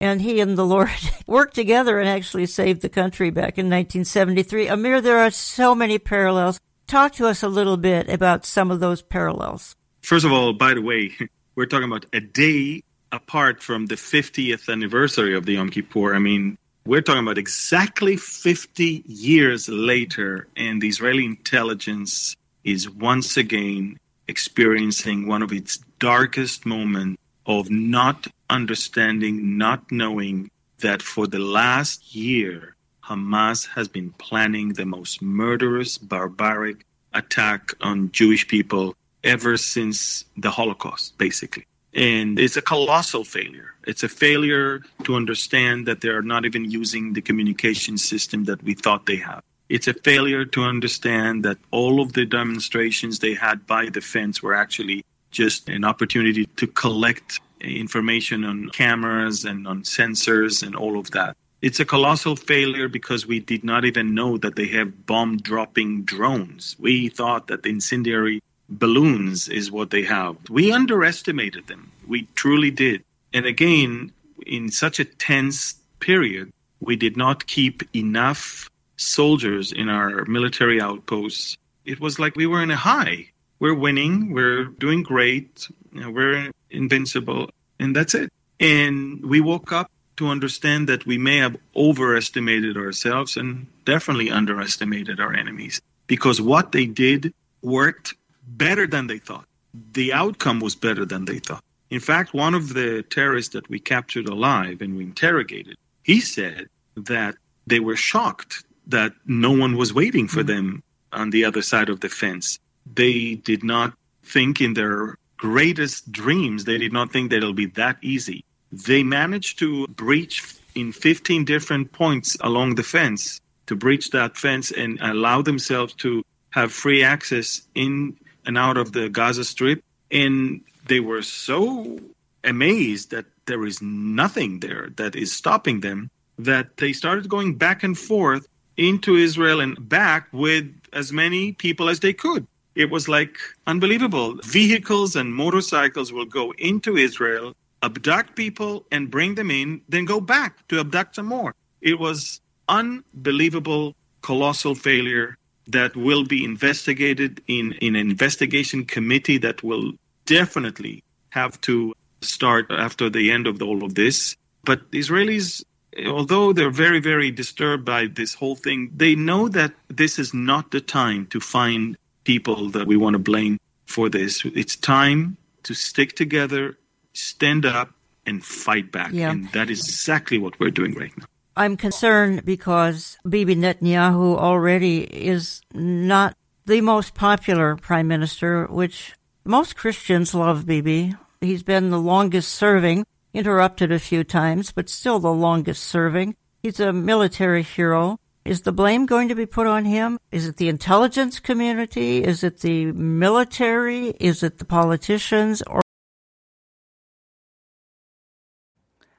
[0.00, 0.90] And he and the Lord
[1.26, 4.68] worked together and actually saved the country back in 1973.
[4.68, 6.60] Amir, there are so many parallels.
[6.88, 9.76] Talk to us a little bit about some of those parallels.
[10.00, 11.12] First of all, by the way,
[11.54, 16.14] we're talking about a day apart from the 50th anniversary of the Yom Kippur.
[16.14, 23.36] I mean, we're talking about exactly 50 years later, and the Israeli intelligence is once
[23.36, 31.38] again experiencing one of its darkest moments of not understanding, not knowing that for the
[31.38, 32.76] last year,
[33.08, 38.94] Hamas has been planning the most murderous, barbaric attack on Jewish people
[39.24, 41.64] ever since the Holocaust, basically.
[41.94, 43.74] And it's a colossal failure.
[43.86, 48.74] It's a failure to understand that they're not even using the communication system that we
[48.74, 49.42] thought they have.
[49.70, 54.42] It's a failure to understand that all of the demonstrations they had by the fence
[54.42, 60.98] were actually just an opportunity to collect information on cameras and on sensors and all
[60.98, 61.36] of that.
[61.60, 66.04] It's a colossal failure because we did not even know that they have bomb dropping
[66.04, 66.76] drones.
[66.78, 70.36] We thought that incendiary balloons is what they have.
[70.48, 71.90] We underestimated them.
[72.06, 73.02] We truly did.
[73.32, 74.12] And again,
[74.46, 81.56] in such a tense period, we did not keep enough soldiers in our military outposts.
[81.84, 87.50] It was like we were in a high we're winning, we're doing great, we're invincible,
[87.78, 88.32] and that's it.
[88.60, 95.20] And we woke up to understand that we may have overestimated ourselves and definitely underestimated
[95.20, 98.14] our enemies because what they did worked
[98.46, 99.44] better than they thought.
[99.92, 101.62] The outcome was better than they thought.
[101.90, 106.68] In fact, one of the terrorists that we captured alive and we interrogated, he said
[106.96, 107.34] that
[107.66, 110.48] they were shocked that no one was waiting for mm-hmm.
[110.48, 112.58] them on the other side of the fence
[112.94, 117.66] they did not think in their greatest dreams, they did not think that it'll be
[117.66, 118.44] that easy.
[118.72, 124.70] They managed to breach in 15 different points along the fence, to breach that fence
[124.70, 129.82] and allow themselves to have free access in and out of the Gaza Strip.
[130.10, 131.98] And they were so
[132.44, 137.82] amazed that there is nothing there that is stopping them that they started going back
[137.82, 142.46] and forth into Israel and back with as many people as they could.
[142.74, 144.36] It was like unbelievable.
[144.44, 150.20] Vehicles and motorcycles will go into Israel, abduct people and bring them in, then go
[150.20, 151.54] back to abduct some more.
[151.80, 155.36] It was unbelievable, colossal failure
[155.68, 159.92] that will be investigated in, in an investigation committee that will
[160.26, 164.36] definitely have to start after the end of all of this.
[164.64, 165.62] But the Israelis,
[166.06, 170.70] although they're very, very disturbed by this whole thing, they know that this is not
[170.70, 174.44] the time to find people that we want to blame for this.
[174.44, 176.76] It's time to stick together,
[177.12, 177.90] stand up,
[178.28, 179.12] and fight back.
[179.12, 179.30] Yeah.
[179.30, 181.24] And that is exactly what we're doing right now.
[181.56, 189.74] I'm concerned because Bibi Netanyahu already is not the most popular prime minister, which most
[189.76, 191.16] Christians love Bibi.
[191.40, 196.36] He's been the longest serving, interrupted a few times, but still the longest serving.
[196.62, 198.20] He's a military hero.
[198.44, 200.18] Is the blame going to be put on him?
[200.30, 202.22] Is it the intelligence community?
[202.22, 204.10] Is it the military?
[204.20, 205.62] Is it the politicians?
[205.62, 205.80] Or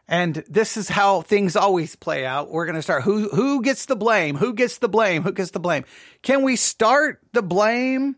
[0.09, 2.49] And this is how things always play out.
[2.49, 3.03] We're going to start.
[3.03, 4.35] Who, who gets the blame?
[4.37, 5.21] Who gets the blame?
[5.21, 5.85] Who gets the blame?
[6.23, 8.15] Can we start the blame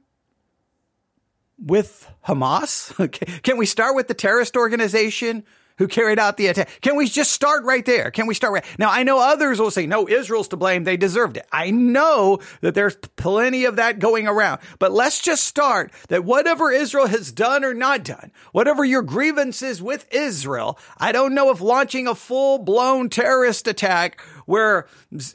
[1.59, 2.95] with Hamas?
[3.43, 5.43] Can we start with the terrorist organization
[5.81, 6.69] who carried out the attack.
[6.81, 8.11] Can we just start right there?
[8.11, 8.91] Can we start right now?
[8.91, 10.83] I know others will say, no, Israel's to blame.
[10.83, 11.47] They deserved it.
[11.51, 16.71] I know that there's plenty of that going around, but let's just start that whatever
[16.71, 21.61] Israel has done or not done, whatever your grievances with Israel, I don't know if
[21.61, 24.85] launching a full blown terrorist attack where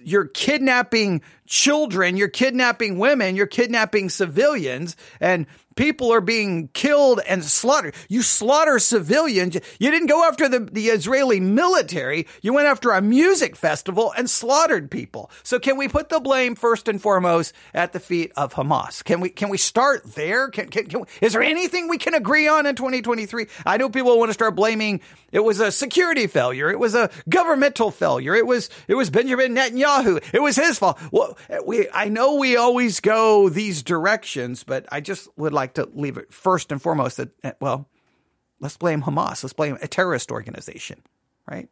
[0.01, 5.47] you're kidnapping children, you're kidnapping women, you're kidnapping civilians and
[5.77, 7.95] people are being killed and slaughtered.
[8.09, 9.55] You slaughter civilians.
[9.79, 12.27] You didn't go after the, the Israeli military.
[12.43, 15.31] You went after a music festival and slaughtered people.
[15.43, 19.05] So can we put the blame first and foremost at the feet of Hamas?
[19.05, 20.49] Can we, can we start there?
[20.49, 23.47] Can, can, can we, is there anything we can agree on in 2023?
[23.65, 25.01] I know people want to start blaming
[25.37, 26.71] it was a security failure.
[26.71, 28.35] It was a governmental failure.
[28.35, 30.25] It was, it was Benjamin Netanyahu.
[30.33, 30.99] It was his fault.
[31.11, 31.37] Well,
[31.67, 35.89] we, I know we always go these directions, but I just would like like to
[35.95, 37.89] leave it first and foremost that, eh, well,
[38.61, 39.43] let's blame Hamas.
[39.43, 41.03] Let's blame a terrorist organization,
[41.51, 41.69] right?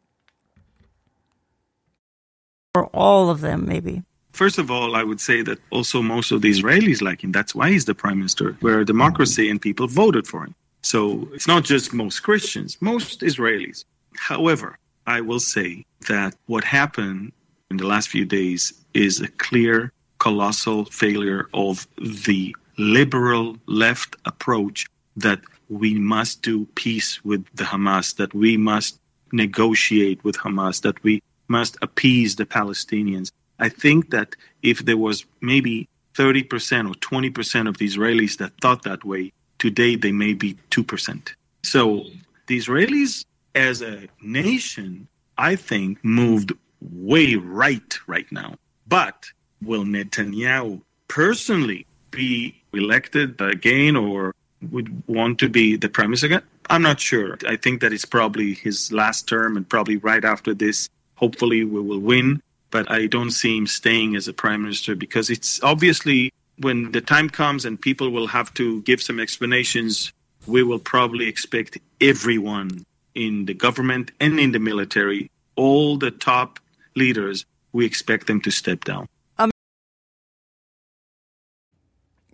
[2.75, 4.03] Or all of them, maybe.
[4.33, 7.31] First of all, I would say that also most of the Israelis like him.
[7.31, 8.57] That's why he's the prime minister.
[8.61, 10.53] We're a democracy and people voted for him.
[10.81, 13.85] So it's not just most Christians, most Israelis.
[14.17, 14.77] However,
[15.07, 17.31] I will say that what happened
[17.71, 24.87] in the last few days is a clear, colossal failure of the liberal left approach
[25.17, 28.99] that we must do peace with the Hamas, that we must
[29.31, 33.31] negotiate with Hamas, that we must appease the Palestinians.
[33.59, 38.83] I think that if there was maybe 30% or 20% of the Israelis that thought
[38.83, 41.33] that way, today they may be 2%.
[41.63, 42.05] So
[42.47, 45.07] the Israelis as a nation,
[45.37, 48.55] I think, moved way right right now.
[48.87, 54.33] But will Netanyahu personally be elected again or
[54.71, 56.41] would want to be the premise again?
[56.69, 57.37] I'm not sure.
[57.47, 61.81] I think that it's probably his last term and probably right after this, hopefully we
[61.81, 62.41] will win.
[62.71, 67.01] But I don't see him staying as a prime minister because it's obviously when the
[67.01, 70.11] time comes and people will have to give some explanations,
[70.47, 76.59] we will probably expect everyone in the government and in the military, all the top
[76.95, 79.07] leaders, we expect them to step down.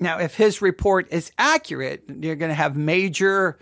[0.02, 3.60] Now, if his report is accurate, you're going to have major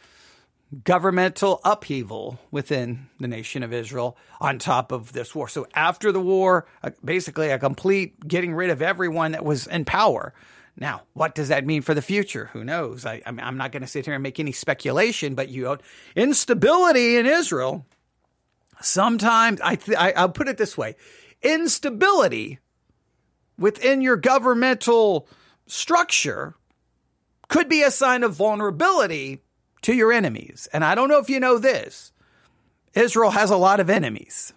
[0.85, 5.49] governmental upheaval within the nation of Israel on top of this war.
[5.49, 9.83] So after the war, uh, basically a complete getting rid of everyone that was in
[9.83, 10.33] power.
[10.77, 12.49] Now, what does that mean for the future?
[12.53, 13.05] Who knows?
[13.05, 15.77] I, am not going to sit here and make any speculation, but you
[16.15, 17.85] instability in Israel.
[18.79, 20.95] Sometimes I, th- I I'll put it this way:
[21.41, 22.59] instability
[23.57, 25.27] within your governmental
[25.69, 26.55] structure
[27.47, 29.41] could be a sign of vulnerability
[29.81, 30.67] to your enemies.
[30.73, 32.11] And I don't know if you know this
[32.93, 34.53] Israel has a lot of enemies.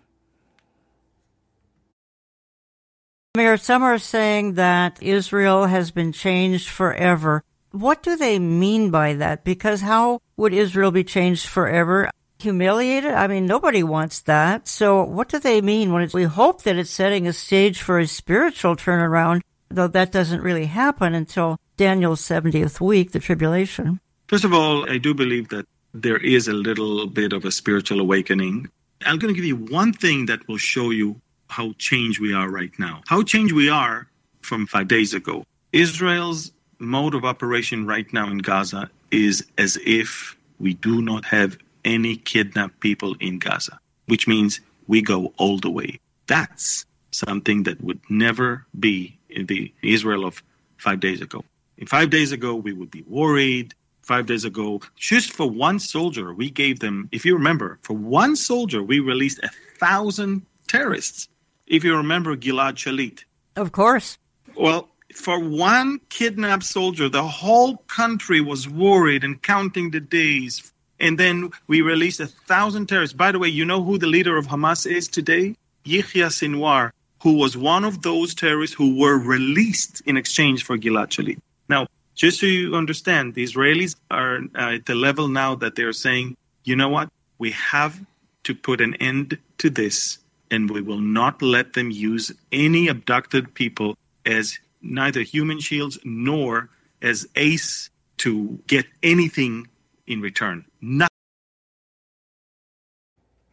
[3.35, 7.43] Amir, some are saying that Israel has been changed forever.
[7.71, 9.43] What do they mean by that?
[9.43, 12.11] Because how would Israel be changed forever?
[12.41, 13.15] Humiliated?
[13.15, 14.69] I mean, nobody wants that.
[14.69, 18.07] So what do they mean when we hope that it's setting a stage for a
[18.07, 19.41] spiritual turnaround?
[19.75, 24.01] Though that doesn't really happen until Daniel's 70th week, the tribulation.
[24.29, 28.01] First of all, I do believe that there is a little bit of a spiritual
[28.01, 28.69] awakening.
[29.05, 32.49] I'm going to give you one thing that will show you how changed we are
[32.49, 33.03] right now.
[33.07, 34.09] How changed we are
[34.41, 35.45] from five days ago.
[35.73, 41.59] Israel's mode of operation right now in Gaza is as if we do not have
[41.85, 46.01] any kidnapped people in Gaza, which means we go all the way.
[46.27, 50.43] That's something that would never be the Israel of
[50.77, 51.45] five days ago.
[51.79, 53.75] In five days ago, we would be worried.
[54.03, 58.35] Five days ago, just for one soldier, we gave them, if you remember, for one
[58.35, 61.29] soldier, we released a thousand terrorists.
[61.69, 63.23] If you remember Gilad Shalit.
[63.55, 64.19] Of course.
[64.57, 70.73] Well, for one kidnapped soldier, the whole country was worried and counting the days.
[70.99, 73.15] And then we released a thousand terrorists.
[73.15, 75.55] By the way, you know who the leader of Hamas is today?
[75.85, 76.91] Yahya Sinwar,
[77.23, 81.39] who was one of those terrorists who were released in exchange for Gilad Shalit.
[81.69, 85.93] Now, just so you understand, the Israelis are uh, at the level now that they're
[85.93, 87.11] saying, you know what?
[87.39, 87.99] We have
[88.45, 90.19] to put an end to this,
[90.51, 93.97] and we will not let them use any abducted people
[94.27, 96.69] as neither human shields nor
[97.03, 99.69] as ace to get anything
[100.09, 100.65] in return.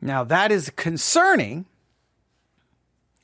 [0.02, 1.66] Now, that is concerning,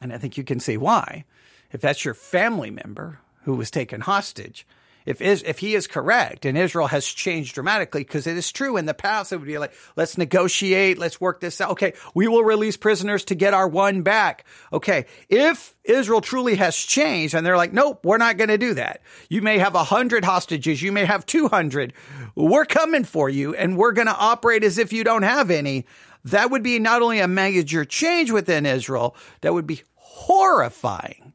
[0.02, 1.26] and I think you can see why.
[1.72, 4.66] If that's your family member who was taken hostage,
[5.06, 8.76] if is if he is correct and Israel has changed dramatically, because it is true
[8.76, 11.72] in the past it would be like, let's negotiate, let's work this out.
[11.72, 14.46] Okay, we will release prisoners to get our one back.
[14.74, 18.74] Okay, if Israel truly has changed and they're like, nope, we're not going to do
[18.74, 19.02] that.
[19.30, 21.94] You may have a hundred hostages, you may have two hundred.
[22.34, 25.86] We're coming for you, and we're going to operate as if you don't have any.
[26.26, 31.34] That would be not only a major change within Israel, that would be horrifying,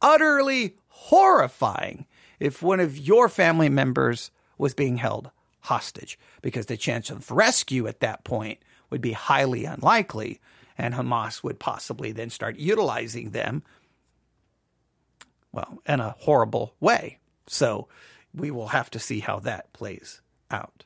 [0.00, 2.06] utterly horrifying
[2.38, 5.30] if one of your family members was being held
[5.60, 8.58] hostage, because the chance of rescue at that point
[8.90, 10.40] would be highly unlikely,
[10.78, 13.62] and Hamas would possibly then start utilizing them,
[15.50, 17.18] well, in a horrible way.
[17.46, 17.88] So
[18.34, 20.20] we will have to see how that plays
[20.50, 20.84] out.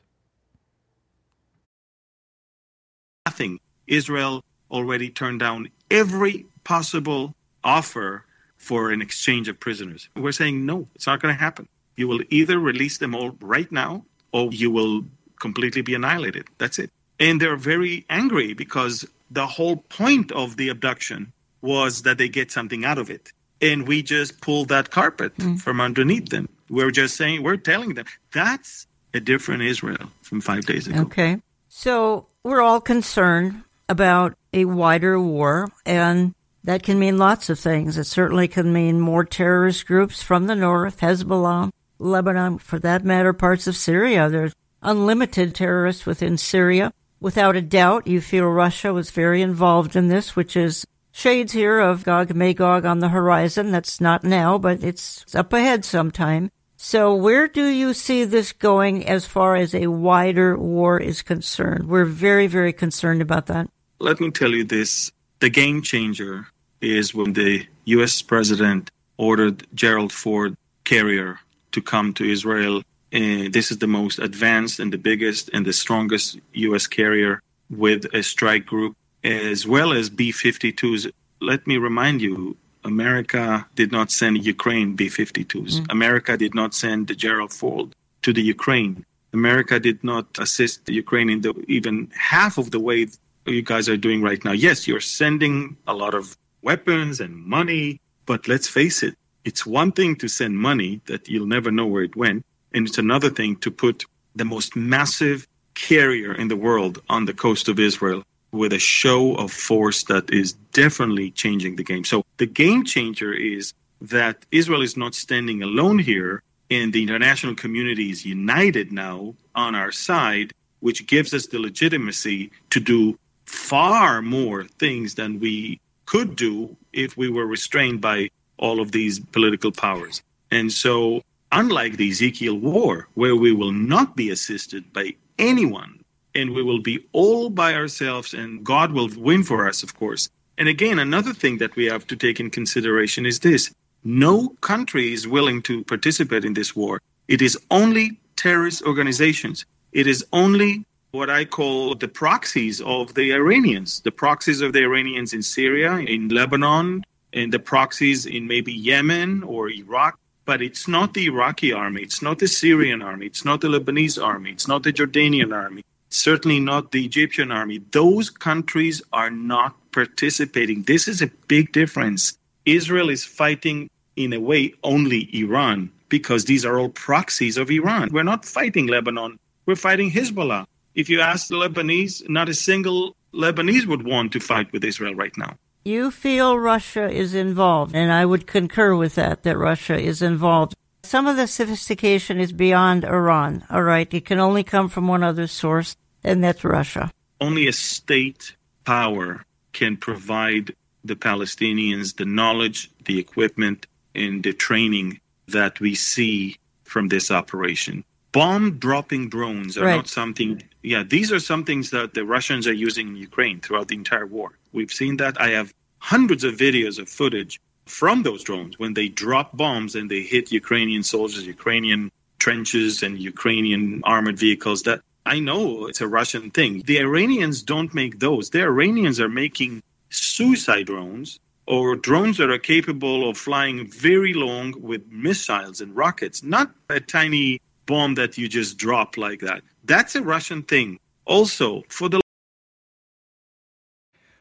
[3.41, 3.59] Nothing.
[3.87, 7.33] Israel already turned down every possible
[7.63, 8.23] offer
[8.57, 10.09] for an exchange of prisoners.
[10.15, 11.67] We're saying no, it's not going to happen.
[11.97, 15.03] You will either release them all right now or you will
[15.39, 16.47] completely be annihilated.
[16.59, 16.91] That's it.
[17.19, 22.51] And they're very angry because the whole point of the abduction was that they get
[22.51, 23.31] something out of it.
[23.61, 25.59] And we just pulled that carpet mm.
[25.59, 26.47] from underneath them.
[26.69, 31.01] We're just saying, we're telling them that's a different Israel from five days ago.
[31.01, 31.41] Okay.
[31.69, 35.69] So we're all concerned about a wider war.
[35.85, 36.33] And
[36.63, 37.97] that can mean lots of things.
[37.97, 43.33] It certainly can mean more terrorist groups from the north, Hezbollah, Lebanon, for that matter,
[43.33, 44.29] parts of Syria.
[44.29, 46.93] There's unlimited terrorists within Syria.
[47.19, 51.79] Without a doubt, you feel Russia was very involved in this, which is shades here
[51.79, 53.71] of Gog Magog on the horizon.
[53.71, 56.49] That's not now, but it's up ahead sometime.
[56.83, 61.87] So where do you see this going as far as a wider war is concerned?
[61.87, 63.69] We're very, very concerned about that.
[63.99, 65.11] Let me tell you this
[65.41, 66.47] the game changer
[66.81, 68.23] is when the U.S.
[68.23, 71.39] president ordered Gerald Ford carrier
[71.73, 72.77] to come to Israel.
[73.13, 76.87] Uh, this is the most advanced and the biggest and the strongest U.S.
[76.87, 81.11] carrier with a strike group, as well as B 52s.
[81.41, 85.79] Let me remind you, America did not send Ukraine B 52s.
[85.79, 85.85] Mm.
[85.89, 89.05] America did not send the Gerald Ford to the Ukraine.
[89.33, 93.07] America did not assist the Ukraine in the, even half of the way
[93.45, 94.51] you guys are doing right now.
[94.51, 99.15] Yes, you're sending a lot of weapons and money, but let's face it,
[99.45, 102.97] it's one thing to send money that you'll never know where it went, and it's
[102.97, 104.05] another thing to put
[104.35, 109.35] the most massive carrier in the world on the coast of Israel with a show
[109.35, 112.03] of force that is definitely changing the game.
[112.03, 117.55] So the game changer is that Israel is not standing alone here, and the international
[117.55, 124.21] community is united now on our side, which gives us the legitimacy to do far
[124.21, 129.71] more things than we could do if we were restrained by all of these political
[129.71, 130.21] powers.
[130.51, 131.21] And so,
[131.51, 136.00] unlike the Ezekiel war, where we will not be assisted by anyone
[136.35, 140.29] and we will be all by ourselves and God will win for us, of course.
[140.57, 143.73] And again, another thing that we have to take in consideration is this
[144.03, 147.01] no country is willing to participate in this war.
[147.27, 149.65] It is only terrorist organizations.
[149.91, 154.83] It is only what I call the proxies of the Iranians, the proxies of the
[154.83, 157.03] Iranians in Syria, in Lebanon,
[157.33, 160.17] and the proxies in maybe Yemen or Iraq.
[160.45, 164.21] But it's not the Iraqi army, it's not the Syrian army, it's not the Lebanese
[164.21, 165.83] army, it's not the Jordanian army.
[166.13, 167.81] Certainly not the Egyptian army.
[167.91, 170.83] Those countries are not participating.
[170.83, 172.37] This is a big difference.
[172.65, 178.09] Israel is fighting, in a way, only Iran because these are all proxies of Iran.
[178.11, 180.65] We're not fighting Lebanon, we're fighting Hezbollah.
[180.93, 185.15] If you ask the Lebanese, not a single Lebanese would want to fight with Israel
[185.15, 185.55] right now.
[185.85, 190.75] You feel Russia is involved, and I would concur with that, that Russia is involved.
[191.03, 194.13] Some of the sophistication is beyond Iran, all right?
[194.13, 197.11] It can only come from one other source, and that's Russia.
[197.39, 198.55] Only a state
[198.85, 199.43] power
[199.73, 207.07] can provide the Palestinians the knowledge, the equipment, and the training that we see from
[207.07, 208.03] this operation.
[208.31, 209.95] Bomb dropping drones are Right.
[209.97, 213.87] not something, yeah, these are some things that the Russians are using in Ukraine throughout
[213.89, 214.49] the entire war.
[214.71, 215.39] We've seen that.
[215.41, 220.09] I have hundreds of videos of footage from those drones when they drop bombs and
[220.09, 224.83] they hit Ukrainian soldiers, Ukrainian trenches, and Ukrainian armored vehicles.
[224.83, 226.81] That I know it's a Russian thing.
[226.85, 228.49] The Iranians don't make those.
[228.49, 234.73] The Iranians are making suicide drones or drones that are capable of flying very long
[234.81, 239.61] with missiles and rockets, not a tiny bomb that you just drop like that.
[239.83, 240.99] That's a Russian thing.
[241.25, 242.21] Also, for the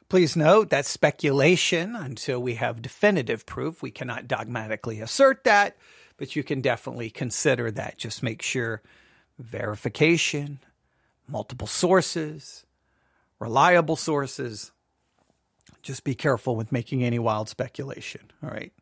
[0.09, 3.81] Please note that's speculation until we have definitive proof.
[3.81, 5.77] We cannot dogmatically assert that,
[6.17, 7.97] but you can definitely consider that.
[7.97, 8.83] Just make sure
[9.39, 10.59] verification,
[11.31, 12.67] multiple sources,
[13.39, 14.73] reliable sources.
[15.83, 18.23] Just be careful with making any wild speculation.
[18.43, 18.73] All right.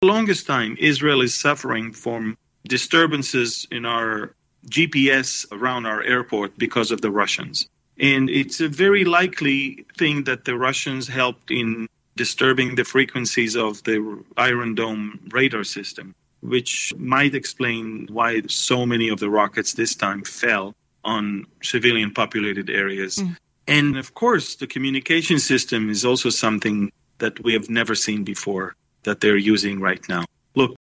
[0.00, 2.36] The longest time, Israel is suffering from
[2.66, 4.34] disturbances in our
[4.68, 7.68] GPS around our airport because of the Russians.
[7.98, 13.82] And it's a very likely thing that the Russians helped in disturbing the frequencies of
[13.84, 19.94] the Iron Dome radar system, which might explain why so many of the rockets this
[19.94, 20.74] time fell
[21.04, 23.16] on civilian populated areas.
[23.16, 23.36] Mm.
[23.68, 28.74] And of course, the communication system is also something that we have never seen before
[29.04, 30.24] that they're using right now.
[30.54, 30.74] Look,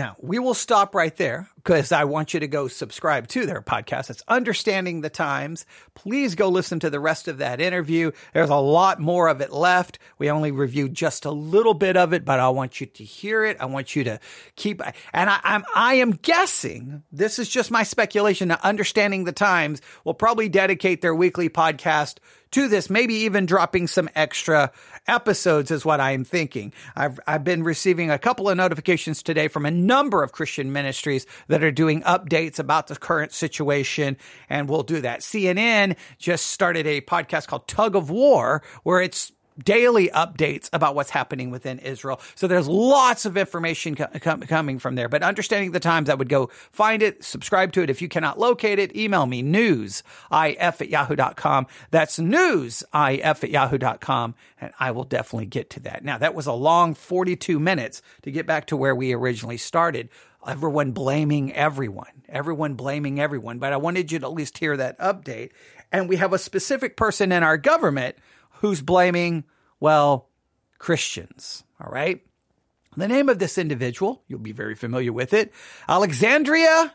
[0.00, 3.60] Now, we will stop right there because I want you to go subscribe to their
[3.60, 4.08] podcast.
[4.08, 5.66] It's Understanding the Times.
[5.92, 8.12] Please go listen to the rest of that interview.
[8.32, 9.98] There's a lot more of it left.
[10.16, 13.44] We only reviewed just a little bit of it, but I want you to hear
[13.44, 13.58] it.
[13.60, 14.20] I want you to
[14.56, 14.80] keep,
[15.12, 20.14] and I, I'm, I am guessing this is just my speculation Understanding the Times will
[20.14, 22.20] probably dedicate their weekly podcast
[22.52, 24.72] to this, maybe even dropping some extra
[25.06, 26.72] episodes is what I'm thinking.
[26.96, 31.26] I've, I've been receiving a couple of notifications today from a number of Christian ministries
[31.48, 34.16] that are doing updates about the current situation,
[34.48, 35.20] and we'll do that.
[35.20, 39.32] CNN just started a podcast called Tug of War, where it's
[39.64, 42.20] daily updates about what's happening within Israel.
[42.34, 45.08] So there's lots of information co- com- coming from there.
[45.08, 47.90] But understanding the times, I would go find it, subscribe to it.
[47.90, 51.66] If you cannot locate it, email me newsif at yahoo.com.
[51.90, 54.34] That's newsif at yahoo.com.
[54.60, 56.04] And I will definitely get to that.
[56.04, 60.08] Now, that was a long 42 minutes to get back to where we originally started.
[60.46, 63.58] Everyone blaming everyone, everyone blaming everyone.
[63.58, 65.50] But I wanted you to at least hear that update.
[65.92, 68.16] And we have a specific person in our government
[68.60, 69.44] who's blaming,
[69.80, 70.28] well,
[70.78, 71.64] Christians.
[71.82, 72.22] All right.
[72.96, 75.52] The name of this individual, you'll be very familiar with it,
[75.88, 76.94] Alexandria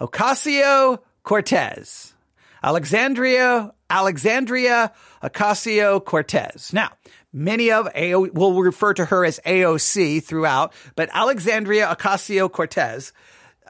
[0.00, 2.14] Ocasio Cortez.
[2.62, 4.92] Alexandria, Alexandria
[5.22, 6.72] Ocasio Cortez.
[6.72, 6.90] Now,
[7.32, 13.12] many of AO, will refer to her as AOC throughout, but Alexandria Ocasio Cortez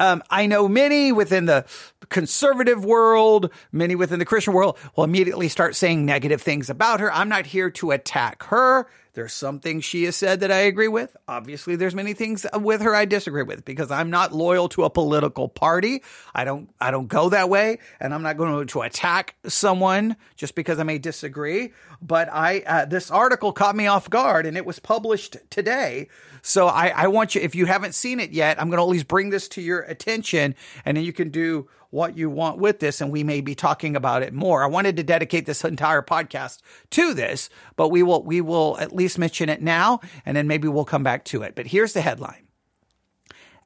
[0.03, 1.65] um, I know many within the
[2.09, 7.13] conservative world, many within the Christian world will immediately start saying negative things about her.
[7.13, 8.89] I'm not here to attack her.
[9.15, 11.15] There's some things she has said that I agree with.
[11.29, 14.91] Obviously, there's many things with her I disagree with because I'm not loyal to a
[14.91, 16.03] political party.
[16.35, 20.55] I don't I don't go that way, and I'm not going to attack someone just
[20.55, 21.73] because I may disagree.
[22.01, 26.09] But I uh, this article caught me off guard, and it was published today.
[26.41, 28.89] So I, I want you, if you haven't seen it yet, I'm going to at
[28.89, 30.55] least bring this to your attention,
[30.85, 33.97] and then you can do what you want with this, and we may be talking
[33.97, 34.65] about it more.
[34.65, 38.95] I wanted to dedicate this entire podcast to this, but we will we will at
[38.95, 41.55] least mention it now, and then maybe we'll come back to it.
[41.55, 42.49] But here's the headline: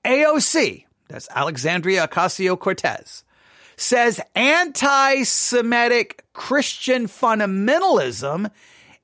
[0.05, 3.23] AOC, that's Alexandria Ocasio Cortez,
[3.77, 8.51] says anti-Semitic Christian fundamentalism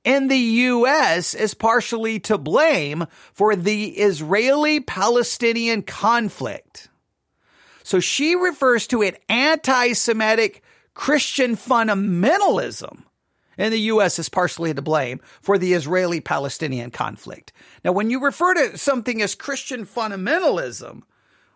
[0.03, 1.33] in the U.S.
[1.33, 6.89] is partially to blame for the Israeli Palestinian conflict.
[7.83, 10.63] So she refers to it anti Semitic
[10.93, 13.03] Christian fundamentalism
[13.57, 14.19] And the U.S.
[14.19, 17.51] is partially to blame for the Israeli Palestinian conflict.
[17.83, 21.03] Now, when you refer to something as Christian fundamentalism,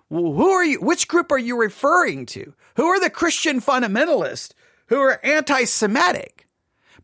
[0.09, 0.79] who are you?
[0.79, 2.53] Which group are you referring to?
[2.75, 4.53] Who are the Christian fundamentalists
[4.87, 6.36] who are anti-Semitic?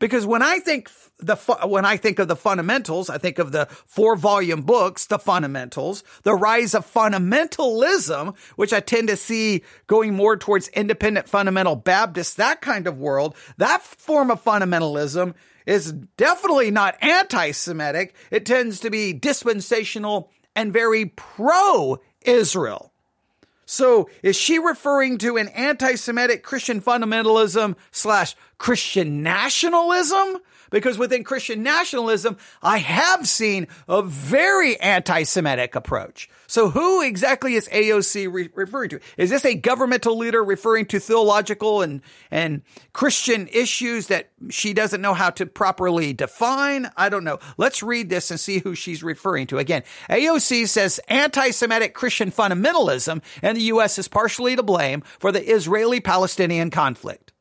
[0.03, 3.67] Because when I think the when I think of the fundamentals, I think of the
[3.85, 10.13] four volume books, the fundamentals, the rise of fundamentalism, which I tend to see going
[10.13, 13.37] more towards independent fundamental Baptists, that kind of world.
[13.59, 15.35] That form of fundamentalism
[15.65, 18.13] is definitely not anti-Semitic.
[18.29, 22.92] It tends to be dispensational and very pro Israel.
[23.65, 30.37] So is she referring to an anti-Semitic Christian fundamentalism slash Christian nationalism?
[30.69, 36.29] Because within Christian nationalism, I have seen a very anti-Semitic approach.
[36.47, 38.99] So who exactly is AOC re- referring to?
[39.17, 42.01] Is this a governmental leader referring to theological and,
[42.31, 46.89] and Christian issues that she doesn't know how to properly define?
[46.97, 47.39] I don't know.
[47.57, 49.57] Let's read this and see who she's referring to.
[49.57, 53.97] Again, AOC says anti-Semitic Christian fundamentalism and the U.S.
[53.97, 57.31] is partially to blame for the Israeli-Palestinian conflict.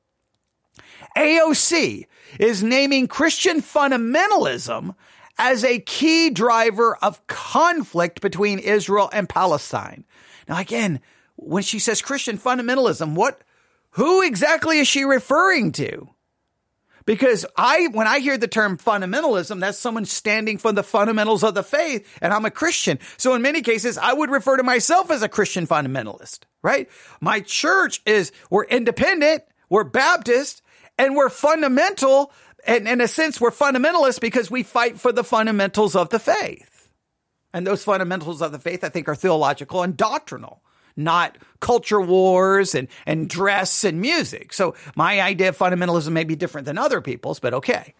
[1.17, 2.07] AOC
[2.41, 4.95] is naming Christian fundamentalism
[5.39, 10.05] as a key driver of conflict between Israel and Palestine.
[10.49, 11.01] Now, again,
[11.37, 13.43] when she says Christian fundamentalism, what,
[13.91, 16.09] who exactly is she referring to?
[17.05, 21.55] Because I, when I hear the term fundamentalism, that's someone standing for the fundamentals of
[21.55, 22.99] the faith, and I'm a Christian.
[23.17, 26.89] So in many cases, I would refer to myself as a Christian fundamentalist, right?
[27.21, 30.63] My church is, we're independent, we're Baptist,
[30.99, 32.33] and we're fundamental.
[32.65, 36.89] And in a sense, we're fundamentalists because we fight for the fundamentals of the faith.
[37.53, 40.63] And those fundamentals of the faith, I think, are theological and doctrinal,
[40.97, 44.53] not culture wars and, and dress and music.
[44.53, 47.95] So my idea of fundamentalism may be different than other people's, but okay.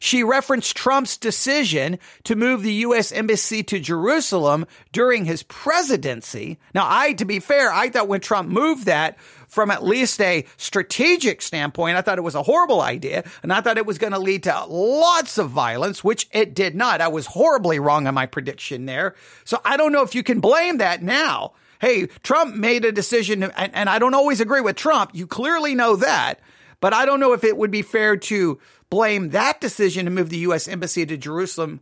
[0.00, 3.10] She referenced Trump's decision to move the U.S.
[3.10, 6.58] embassy to Jerusalem during his presidency.
[6.74, 9.18] Now, I, to be fair, I thought when Trump moved that
[9.48, 13.24] from at least a strategic standpoint, I thought it was a horrible idea.
[13.42, 16.74] And I thought it was going to lead to lots of violence, which it did
[16.74, 17.00] not.
[17.00, 19.14] I was horribly wrong on my prediction there.
[19.44, 21.52] So I don't know if you can blame that now.
[21.80, 25.10] Hey, Trump made a decision, and, and I don't always agree with Trump.
[25.14, 26.40] You clearly know that.
[26.80, 28.58] But I don't know if it would be fair to
[28.90, 30.68] blame that decision to move the U.S.
[30.68, 31.80] embassy to Jerusalem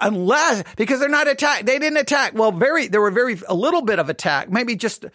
[0.00, 1.66] unless because they're not attacked.
[1.66, 2.32] They didn't attack.
[2.34, 5.10] Well, very there were very a little bit of attack, maybe just a,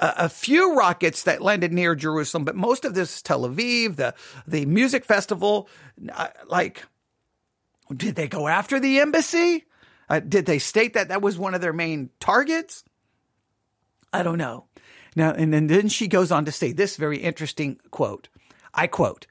[0.00, 4.14] a, few rockets that landed near Jerusalem, but most of this is Tel Aviv, the
[4.46, 5.68] the music festival.
[6.12, 6.84] Uh, like,
[7.94, 9.64] did they go after the embassy?
[10.08, 12.84] Uh, did they state that that was one of their main targets?
[14.12, 14.66] I don't know.
[15.16, 18.28] Now, and, and then she goes on to say this very interesting quote.
[18.72, 19.26] I quote,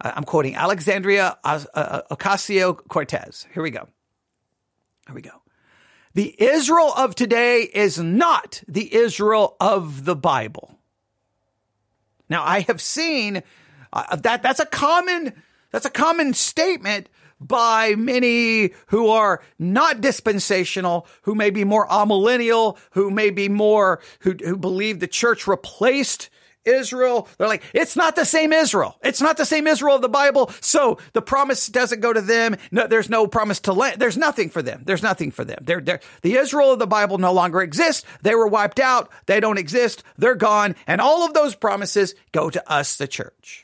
[0.00, 3.46] I'm quoting Alexandria uh, uh, Ocasio Cortez.
[3.54, 3.88] Here we go.
[5.06, 5.42] Here we go.
[6.14, 10.78] The Israel of today is not the Israel of the Bible.
[12.28, 13.42] Now, I have seen
[13.92, 15.32] uh, that that's a common
[15.70, 17.08] that's a common statement
[17.40, 24.00] by many who are not dispensational, who may be more amillennial, who may be more
[24.20, 26.30] who who believe the church replaced
[26.64, 27.28] Israel.
[27.36, 28.96] They're like, it's not the same Israel.
[29.02, 30.50] It's not the same Israel of the Bible.
[30.60, 32.56] So the promise doesn't go to them.
[32.70, 34.00] No, there's no promise to land.
[34.00, 34.82] There's nothing for them.
[34.84, 35.58] There's nothing for them.
[35.62, 38.04] They're, they're, the Israel of the Bible no longer exists.
[38.22, 39.10] They were wiped out.
[39.26, 40.02] They don't exist.
[40.16, 40.74] They're gone.
[40.86, 43.63] And all of those promises go to us, the church.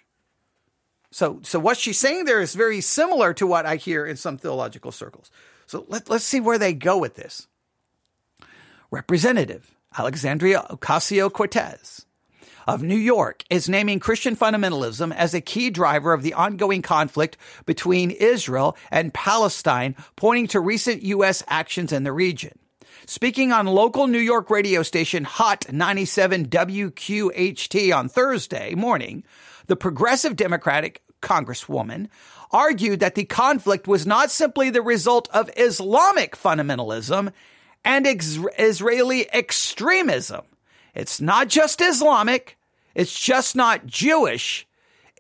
[1.11, 4.39] So, so what she's saying there is very similar to what I hear in some
[4.39, 5.31] theological circles.
[5.67, 7.49] So let, let's see where they go with this.
[8.91, 12.07] Representative Alexandria Ocasio Cortez
[12.67, 17.37] of New York is naming Christian fundamentalism as a key driver of the ongoing conflict
[17.67, 21.43] between Israel and Palestine, pointing to recent U.S.
[21.49, 22.57] actions in the region.
[23.07, 29.25] Speaking on local New York radio station Hot 97 WQHT on Thursday morning,
[29.71, 32.09] the progressive Democratic Congresswoman
[32.51, 37.33] argued that the conflict was not simply the result of Islamic fundamentalism
[37.85, 40.43] and ex- Israeli extremism.
[40.93, 42.59] It's not just Islamic,
[42.97, 44.67] it's just not Jewish,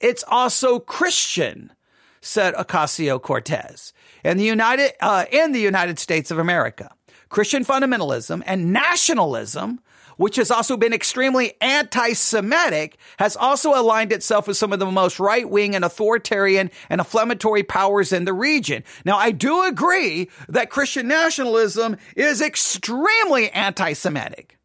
[0.02, 1.72] it's also Christian,
[2.20, 3.92] said Ocasio Cortez.
[4.24, 6.90] In the United, uh, in the United States of America,
[7.28, 9.78] Christian fundamentalism and nationalism,
[10.20, 15.18] which has also been extremely anti-Semitic, has also aligned itself with some of the most
[15.18, 18.84] right-wing and authoritarian and inflammatory powers in the region.
[19.06, 24.59] Now, I do agree that Christian nationalism is extremely anti-Semitic.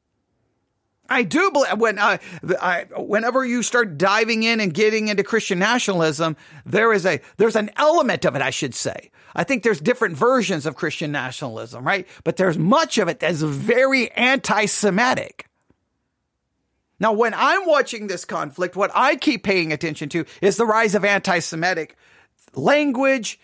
[1.10, 2.18] I do believe when uh,
[2.60, 6.36] I, I, whenever you start diving in and getting into Christian nationalism,
[6.66, 9.12] there is a there's an element of it, I should say.
[9.36, 12.08] I think there's different versions of Christian nationalism, right?
[12.24, 15.50] But there's much of it that's very anti-Semitic.
[17.00, 20.96] Now, when I'm watching this conflict, what I keep paying attention to is the rise
[20.96, 21.98] of anti-Semitic
[22.54, 23.40] language,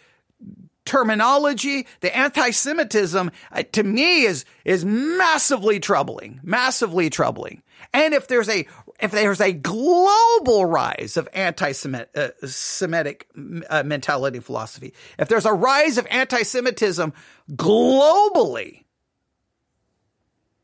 [0.91, 7.63] terminology, the anti-Semitism uh, to me is is massively troubling, massively troubling.
[7.93, 8.67] And if there's a
[8.99, 15.97] if there's a global rise of anti-Semitic uh, uh, mentality philosophy, if there's a rise
[15.97, 17.13] of anti-Semitism
[17.53, 18.83] globally,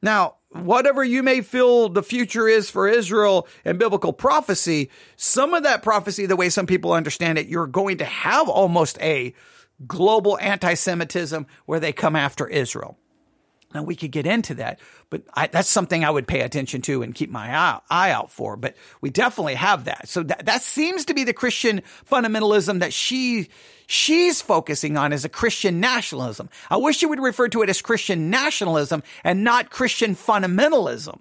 [0.02, 5.64] now whatever you may feel the future is for Israel and biblical prophecy, some of
[5.64, 9.34] that prophecy, the way some people understand it, you're going to have almost a
[9.86, 12.98] global anti Semitism where they come after Israel.
[13.74, 17.04] Now we could get into that, but I, that's something I would pay attention to
[17.04, 18.56] and keep my eye, eye out for.
[18.56, 20.08] But we definitely have that.
[20.08, 23.50] So that, that seems to be the Christian fundamentalism that she
[23.86, 26.50] she's focusing on as a Christian nationalism.
[26.70, 31.20] I wish you would refer to it as Christian nationalism and not Christian fundamentalism.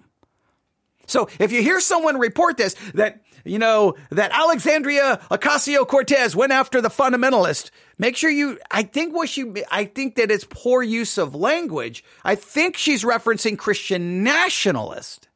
[1.05, 6.51] So if you hear someone report this, that, you know, that Alexandria Ocasio Cortez went
[6.51, 10.83] after the fundamentalist, make sure you, I think what she, I think that it's poor
[10.83, 12.03] use of language.
[12.23, 15.27] I think she's referencing Christian nationalists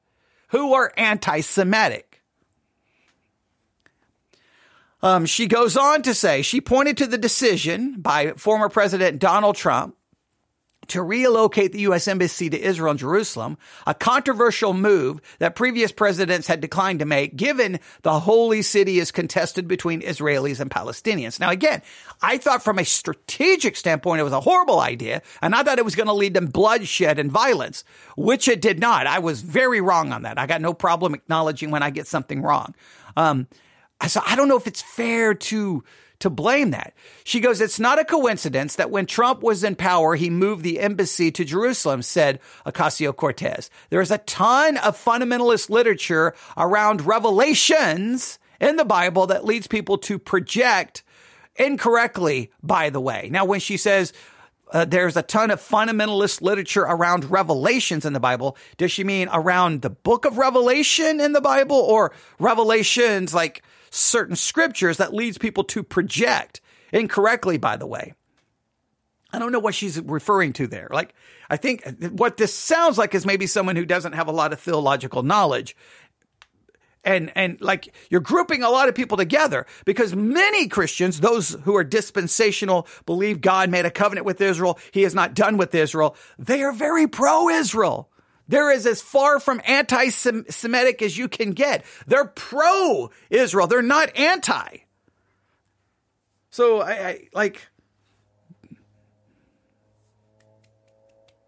[0.49, 2.21] who are anti-Semitic.
[5.03, 9.55] Um, she goes on to say she pointed to the decision by former President Donald
[9.55, 9.95] Trump
[10.91, 12.07] to relocate the U.S.
[12.07, 17.35] Embassy to Israel and Jerusalem, a controversial move that previous presidents had declined to make,
[17.35, 21.39] given the holy city is contested between Israelis and Palestinians.
[21.39, 21.81] Now, again,
[22.21, 25.85] I thought from a strategic standpoint, it was a horrible idea, and I thought it
[25.85, 27.83] was going to lead to bloodshed and violence,
[28.17, 29.07] which it did not.
[29.07, 30.37] I was very wrong on that.
[30.37, 32.75] I got no problem acknowledging when I get something wrong.
[33.15, 33.47] Um,
[34.07, 35.83] so I don't know if it's fair to
[36.21, 36.93] to blame that.
[37.23, 40.79] She goes, It's not a coincidence that when Trump was in power, he moved the
[40.79, 43.69] embassy to Jerusalem, said Ocasio Cortez.
[43.89, 49.97] There is a ton of fundamentalist literature around revelations in the Bible that leads people
[49.99, 51.03] to project
[51.55, 53.29] incorrectly, by the way.
[53.31, 54.13] Now, when she says,
[54.71, 58.55] uh, there's a ton of fundamentalist literature around revelations in the Bible.
[58.77, 64.35] Does she mean around the book of Revelation in the Bible or revelations like certain
[64.35, 66.61] scriptures that leads people to project
[66.91, 68.13] incorrectly, by the way.
[69.33, 70.89] I don't know what she's referring to there.
[70.91, 71.13] Like,
[71.49, 74.59] I think what this sounds like is maybe someone who doesn't have a lot of
[74.59, 75.75] theological knowledge.
[77.03, 81.75] And, and like you're grouping a lot of people together because many Christians, those who
[81.75, 84.77] are dispensational, believe God made a covenant with Israel.
[84.91, 86.15] He is not done with Israel.
[86.37, 88.10] They are very pro Israel.
[88.51, 91.85] They're as, as far from anti Semitic as you can get.
[92.05, 93.65] They're pro Israel.
[93.65, 94.79] They're not anti.
[96.49, 97.61] So I, I like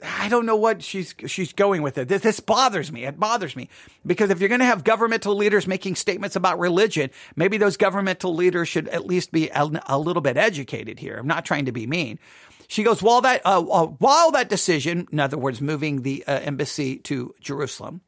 [0.01, 2.07] I don't know what she's she's going with it.
[2.07, 3.05] This, this, bothers me.
[3.05, 3.69] It bothers me
[4.05, 8.33] because if you're going to have governmental leaders making statements about religion, maybe those governmental
[8.33, 11.17] leaders should at least be a, a little bit educated here.
[11.17, 12.19] I'm not trying to be mean,
[12.67, 16.39] she goes, while that, uh, uh, while that decision, in other words, moving the uh,
[16.39, 18.01] embassy to Jerusalem,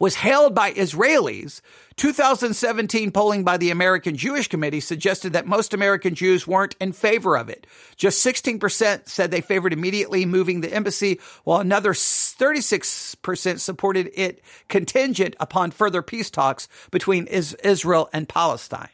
[0.00, 1.60] was hailed by Israelis,
[1.96, 7.36] 2017 polling by the American Jewish Committee suggested that most American Jews weren't in favor
[7.36, 7.66] of it.
[7.96, 15.36] Just 16% said they favored immediately moving the embassy, while another 36% supported it contingent
[15.38, 18.88] upon further peace talks between Israel and Palestine.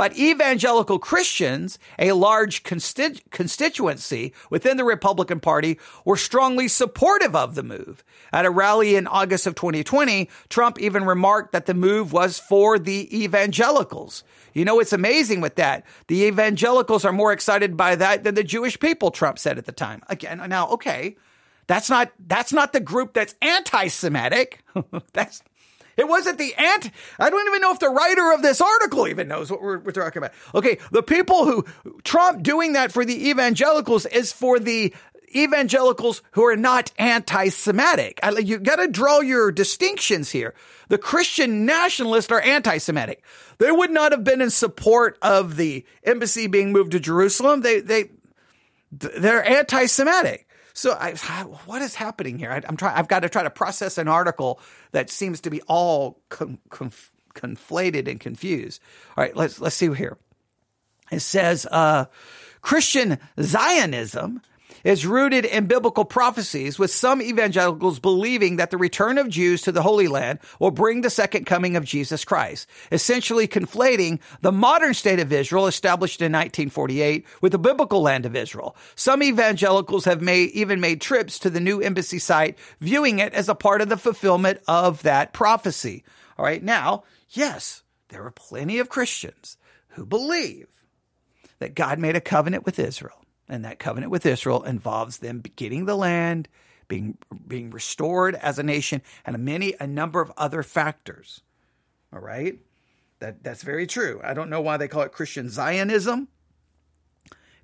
[0.00, 7.54] But evangelical Christians, a large consti- constituency within the Republican Party, were strongly supportive of
[7.54, 8.02] the move.
[8.32, 12.78] At a rally in August of 2020, Trump even remarked that the move was for
[12.78, 14.24] the evangelicals.
[14.54, 15.84] You know, it's amazing with that.
[16.06, 19.70] The evangelicals are more excited by that than the Jewish people, Trump said at the
[19.70, 20.00] time.
[20.08, 21.18] Again, now, okay.
[21.66, 24.64] That's not, that's not the group that's anti-Semitic.
[25.12, 25.42] that's,
[26.00, 26.90] it wasn't the ant.
[27.18, 29.92] I don't even know if the writer of this article even knows what we're, we're
[29.92, 30.32] talking about.
[30.54, 31.64] Okay, the people who
[32.02, 34.94] Trump doing that for the evangelicals is for the
[35.36, 38.18] evangelicals who are not anti-Semitic.
[38.42, 40.54] You got to draw your distinctions here.
[40.88, 43.22] The Christian nationalists are anti-Semitic.
[43.58, 47.60] They would not have been in support of the embassy being moved to Jerusalem.
[47.60, 48.10] They they
[48.90, 50.48] they're anti-Semitic.
[50.72, 51.12] So I,
[51.66, 52.50] what is happening here?
[52.50, 52.96] I, am trying.
[52.96, 54.60] I've got to try to process an article
[54.92, 58.80] that seems to be all conf, conflated and confused.
[59.16, 60.18] All right, let's let's see here.
[61.10, 62.06] It says uh,
[62.62, 64.42] Christian Zionism
[64.84, 69.72] is rooted in biblical prophecies, with some evangelicals believing that the return of Jews to
[69.72, 74.94] the Holy Land will bring the second coming of Jesus Christ, essentially conflating the modern
[74.94, 78.76] state of Israel established in 1948 with the biblical land of Israel.
[78.94, 83.48] Some evangelicals have made, even made trips to the new embassy site, viewing it as
[83.48, 86.04] a part of the fulfillment of that prophecy.
[86.38, 86.62] All right.
[86.62, 89.56] Now, yes, there are plenty of Christians
[89.90, 90.68] who believe
[91.58, 93.19] that God made a covenant with Israel
[93.50, 96.48] and that covenant with Israel involves them getting the land,
[96.88, 101.42] being being restored as a nation, and many a number of other factors.
[102.12, 102.58] All right,
[103.18, 104.20] that that's very true.
[104.24, 106.28] I don't know why they call it Christian Zionism.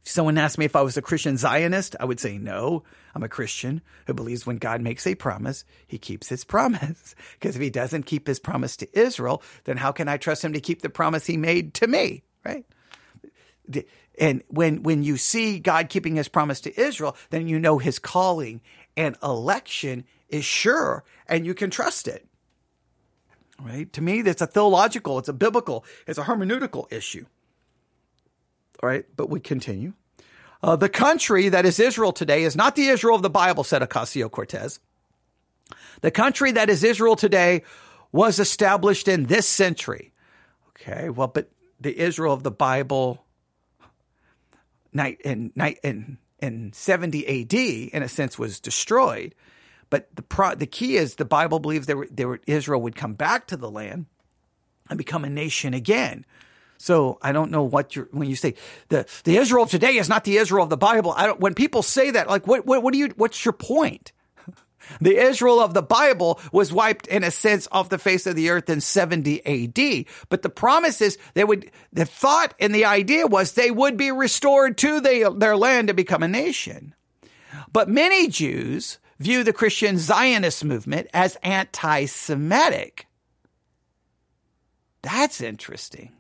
[0.02, 2.84] If someone asked me if I was a Christian Zionist, I would say no.
[3.12, 7.16] I'm a Christian who believes when God makes a promise, he keeps his promise.
[7.32, 10.52] Because if he doesn't keep his promise to Israel, then how can I trust him
[10.52, 12.22] to keep the promise he made to me?
[12.44, 12.64] Right?
[14.18, 17.98] And when, when you see God keeping his promise to Israel, then you know his
[17.98, 18.60] calling
[18.96, 22.26] and election is sure and you can trust it.
[23.60, 23.90] Right?
[23.94, 27.26] To me, that's a theological, it's a biblical, it's a hermeneutical issue.
[28.82, 29.94] All right, but we continue.
[30.62, 33.82] Uh, the country that is Israel today is not the Israel of the Bible, said
[33.82, 34.80] Ocasio Cortez.
[36.02, 37.62] The country that is Israel today
[38.12, 40.12] was established in this century.
[40.70, 41.50] Okay, well, but
[41.80, 43.24] the Israel of the Bible
[44.96, 47.54] night in night in in 70 AD
[47.94, 49.34] in a sense was destroyed.
[49.88, 53.46] But the pro, the key is the Bible believes there, there Israel would come back
[53.48, 54.06] to the land
[54.88, 56.24] and become a nation again.
[56.78, 58.54] So I don't know what you're when you say
[58.88, 61.12] the the Israel of today is not the Israel of the Bible.
[61.16, 64.12] I don't when people say that like what what what do you what's your point?
[65.00, 68.50] The Israel of the Bible was wiped in a sense off the face of the
[68.50, 70.06] earth in 70 AD.
[70.28, 74.10] But the promise is they would, the thought and the idea was they would be
[74.12, 76.94] restored to the, their land to become a nation.
[77.72, 83.06] But many Jews view the Christian Zionist movement as anti Semitic.
[85.02, 86.15] That's interesting.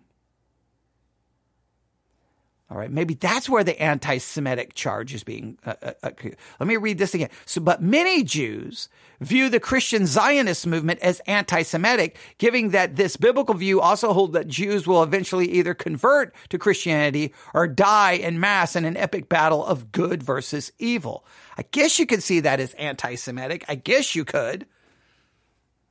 [2.68, 5.56] All right, maybe that's where the anti-Semitic charge is being.
[5.64, 6.10] Uh, uh, uh,
[6.58, 7.30] let me read this again.
[7.44, 8.88] So, but many Jews
[9.20, 14.48] view the Christian Zionist movement as anti-Semitic, giving that this biblical view also holds that
[14.48, 19.64] Jews will eventually either convert to Christianity or die in mass in an epic battle
[19.64, 21.24] of good versus evil.
[21.56, 23.64] I guess you could see that as anti-Semitic.
[23.68, 24.66] I guess you could.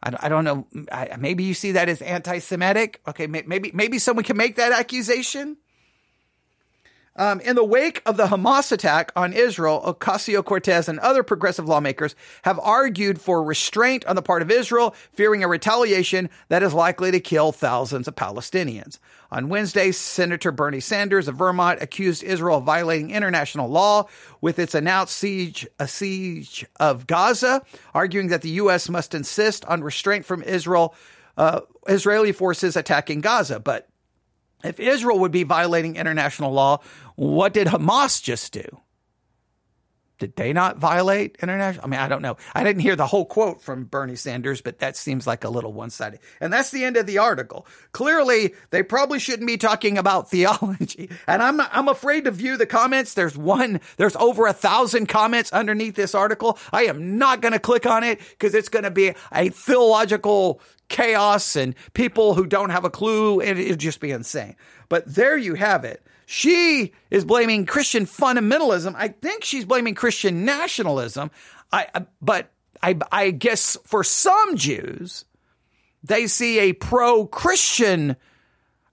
[0.03, 0.67] I don't, know.
[1.17, 3.01] Maybe you see that as anti-Semitic.
[3.07, 5.57] Okay, maybe maybe someone can make that accusation.
[7.18, 11.66] Um, in the wake of the Hamas attack on Israel, Ocasio Cortez and other progressive
[11.66, 12.13] lawmakers
[12.43, 17.11] have argued for restraint on the part of Israel, fearing a retaliation that is likely
[17.11, 18.99] to kill thousands of Palestinians.
[19.32, 24.07] On Wednesday, Senator Bernie Sanders of Vermont accused Israel of violating international law
[24.41, 27.61] with its announced siege, a siege of Gaza,
[27.93, 28.89] arguing that the U.S.
[28.89, 30.93] must insist on restraint from Israel,
[31.38, 33.59] uh, Israeli forces attacking Gaza.
[33.61, 33.88] But
[34.66, 36.82] if Israel would be violating international law,
[37.16, 38.82] what did Hamas just do?
[40.18, 41.86] Did they not violate international?
[41.86, 42.38] I mean, I don't know.
[42.53, 45.74] I didn't hear the whole quote from Bernie Sanders, but that seems like a little
[45.74, 46.20] one sided.
[46.39, 47.68] And that's the end of the article.
[47.91, 51.09] Clearly, they probably shouldn't be talking about theology.
[51.28, 53.13] And I'm, I'm afraid to view the comments.
[53.13, 56.57] There's one, there's over a thousand comments underneath this article.
[56.72, 60.61] I am not going to click on it because it's going to be a theological
[60.88, 63.41] chaos and people who don't have a clue.
[63.41, 64.55] It'd just be insane.
[64.88, 66.05] But there you have it.
[66.26, 68.93] She is blaming Christian fundamentalism.
[68.95, 71.32] I think she's blaming Christian nationalism.
[71.71, 72.51] I, but
[72.82, 75.26] I, I guess for some Jews,
[76.03, 78.15] they see a pro Christian,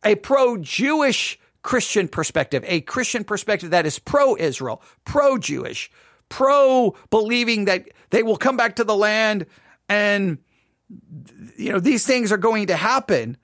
[0.05, 5.91] a pro Jewish Christian perspective, a Christian perspective that is pro Israel, pro Jewish,
[6.29, 9.47] pro believing that they will come back to the land
[9.89, 10.39] and,
[11.57, 13.37] you know, these things are going to happen.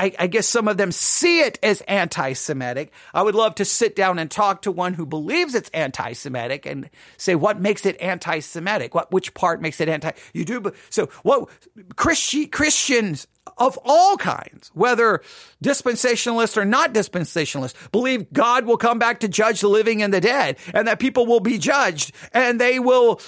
[0.00, 2.90] I, I, guess some of them see it as anti Semitic.
[3.12, 6.64] I would love to sit down and talk to one who believes it's anti Semitic
[6.64, 6.88] and
[7.18, 8.94] say, what makes it anti Semitic?
[8.94, 10.12] What, which part makes it anti?
[10.32, 10.72] You do.
[10.88, 11.50] So what
[11.96, 13.26] Christi- Christians
[13.58, 15.20] of all kinds, whether
[15.62, 20.20] dispensationalists or not dispensationalists, believe God will come back to judge the living and the
[20.20, 23.20] dead and that people will be judged and they will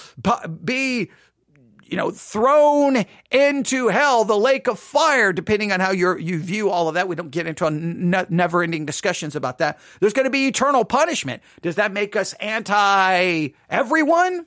[0.63, 1.11] be
[1.85, 6.69] you know, thrown into hell, the lake of fire, depending on how you you view
[6.69, 7.07] all of that.
[7.07, 9.79] We don't get into ne- never ending discussions about that.
[9.99, 11.41] There's going to be eternal punishment.
[11.61, 14.45] Does that make us anti everyone?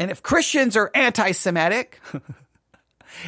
[0.00, 2.00] And if Christians are anti Semitic,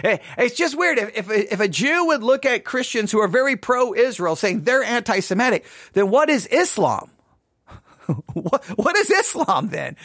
[0.05, 0.99] Eh, it's just weird.
[0.99, 4.63] If, if, if a Jew would look at Christians who are very pro Israel saying
[4.63, 7.11] they're anti Semitic, then what is Islam?
[8.33, 9.97] what, what is Islam then?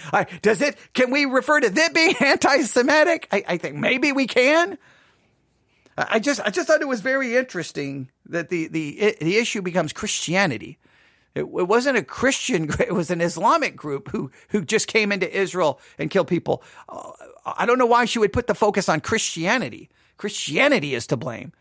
[0.42, 3.28] does it, can we refer to that being anti Semitic?
[3.32, 4.78] I, I think maybe we can.
[5.98, 9.94] I just, I just thought it was very interesting that the, the, the issue becomes
[9.94, 10.78] Christianity.
[11.36, 15.34] It, it, wasn't a Christian, it was an Islamic group who, who just came into
[15.34, 16.64] Israel and killed people.
[16.90, 17.12] Uh,
[17.46, 19.90] I don't know why she would put the focus on Christianity.
[20.18, 21.54] Christianity is to blame.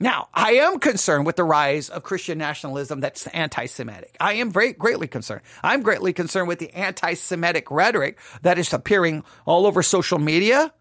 [0.00, 4.16] Now, I am concerned with the rise of Christian nationalism that's anti Semitic.
[4.20, 5.42] I am very greatly concerned.
[5.62, 10.72] I'm greatly concerned with the anti Semitic rhetoric that is appearing all over social media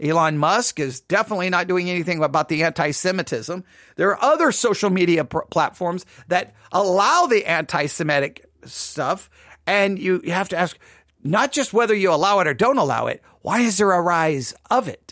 [0.00, 3.64] Elon Musk is definitely not doing anything about the anti Semitism.
[3.96, 9.30] There are other social media pr- platforms that allow the anti Semitic stuff.
[9.66, 10.78] And you, you have to ask
[11.22, 14.54] not just whether you allow it or don't allow it, why is there a rise
[14.70, 15.03] of it?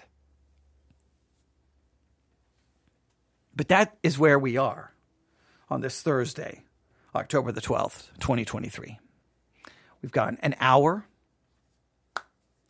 [3.55, 4.93] But that is where we are
[5.69, 6.65] on this Thursday,
[7.15, 8.99] October the 12th, 2023.
[10.01, 11.07] We've got an hour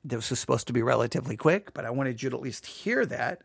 [0.05, 3.07] this was supposed to be relatively quick, but I wanted you to at least hear
[3.07, 3.43] that.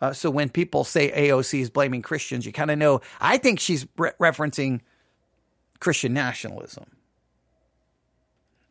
[0.00, 3.00] Uh, so when people say AOC is blaming Christians, you kind of know.
[3.20, 4.80] I think she's re- referencing
[5.78, 6.86] Christian nationalism.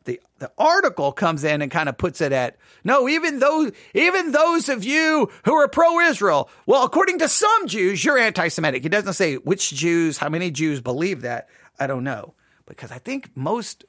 [0.10, 4.32] The, the article comes in and kind of puts it at no even those even
[4.32, 8.86] those of you who are pro-israel well according to some jews you're anti-semitic.
[8.86, 11.48] It doesn't say which jews how many jews believe that.
[11.80, 12.34] I don't know.
[12.66, 13.86] Because i think most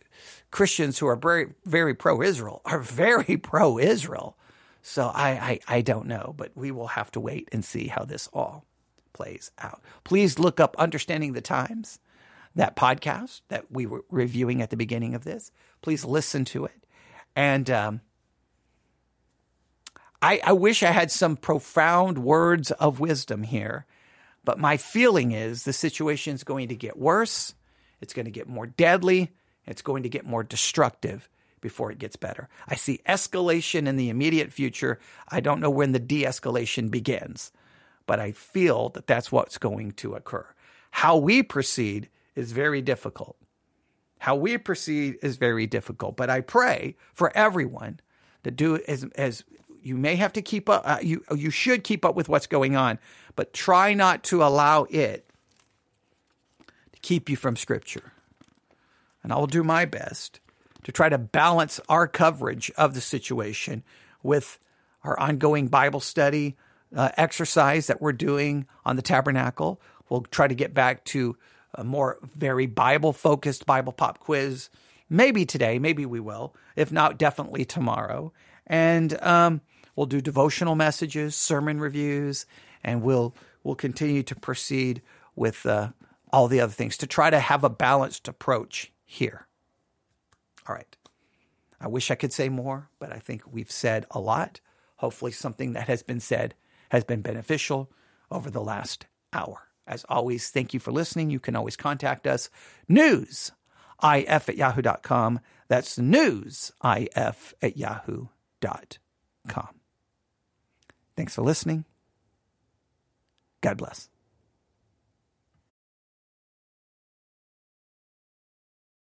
[0.51, 4.37] Christians who are very, very pro Israel are very pro Israel.
[4.83, 8.05] So I, I, I don't know, but we will have to wait and see how
[8.05, 8.65] this all
[9.13, 9.83] plays out.
[10.05, 11.99] Please look up Understanding the Times,
[12.55, 15.53] that podcast that we were reviewing at the beginning of this.
[15.83, 16.87] Please listen to it.
[17.37, 18.01] And um,
[20.21, 23.87] I, I wish I had some profound words of wisdom here,
[24.45, 27.55] but my feeling is the situation is going to get worse.
[28.01, 29.31] It's going to get more deadly.
[29.67, 31.29] It's going to get more destructive
[31.61, 32.49] before it gets better.
[32.67, 34.99] I see escalation in the immediate future.
[35.29, 37.53] I don't know when the de escalation begins,
[38.07, 40.47] but I feel that that's what's going to occur.
[40.91, 42.09] How we proceed
[42.41, 43.37] is very difficult.
[44.19, 48.01] How we proceed is very difficult, but I pray for everyone
[48.45, 49.45] to do as, as
[49.83, 52.77] you may have to keep up, uh, you, you should keep up with what's going
[52.77, 52.99] on,
[53.37, 55.31] but try not to allow it
[56.93, 58.13] to keep you from Scripture
[59.23, 60.41] and I will do my best
[60.85, 63.83] to try to balance our coverage of the situation
[64.23, 64.59] with
[65.05, 66.57] our ongoing Bible study
[66.95, 69.81] uh, exercise that we're doing on the tabernacle.
[70.09, 71.37] We'll try to get back to
[71.75, 74.71] a more very Bible focused Bible pop quiz.
[75.09, 76.55] Maybe today, maybe we will.
[76.77, 78.33] If not, definitely tomorrow.
[78.67, 79.61] And um,
[79.97, 82.47] we'll do devotional messages, sermon reviews,
[82.85, 85.03] and we'll we'll continue to proceed
[85.35, 85.91] with uh,
[86.33, 89.47] all the other things to try to have a balanced approach here.
[90.69, 90.97] All right.
[91.81, 94.61] I wish I could say more, but I think we've said a lot.
[94.97, 96.55] Hopefully, something that has been said
[96.91, 97.91] has been beneficial
[98.31, 99.70] over the last hour.
[99.91, 101.31] As always, thank you for listening.
[101.31, 102.49] You can always contact us.
[102.89, 103.51] News,
[104.03, 105.41] if at yahoo.com.
[105.67, 108.31] That's news, if at yahoo.com.
[111.17, 111.85] Thanks for listening.
[113.61, 114.09] God bless.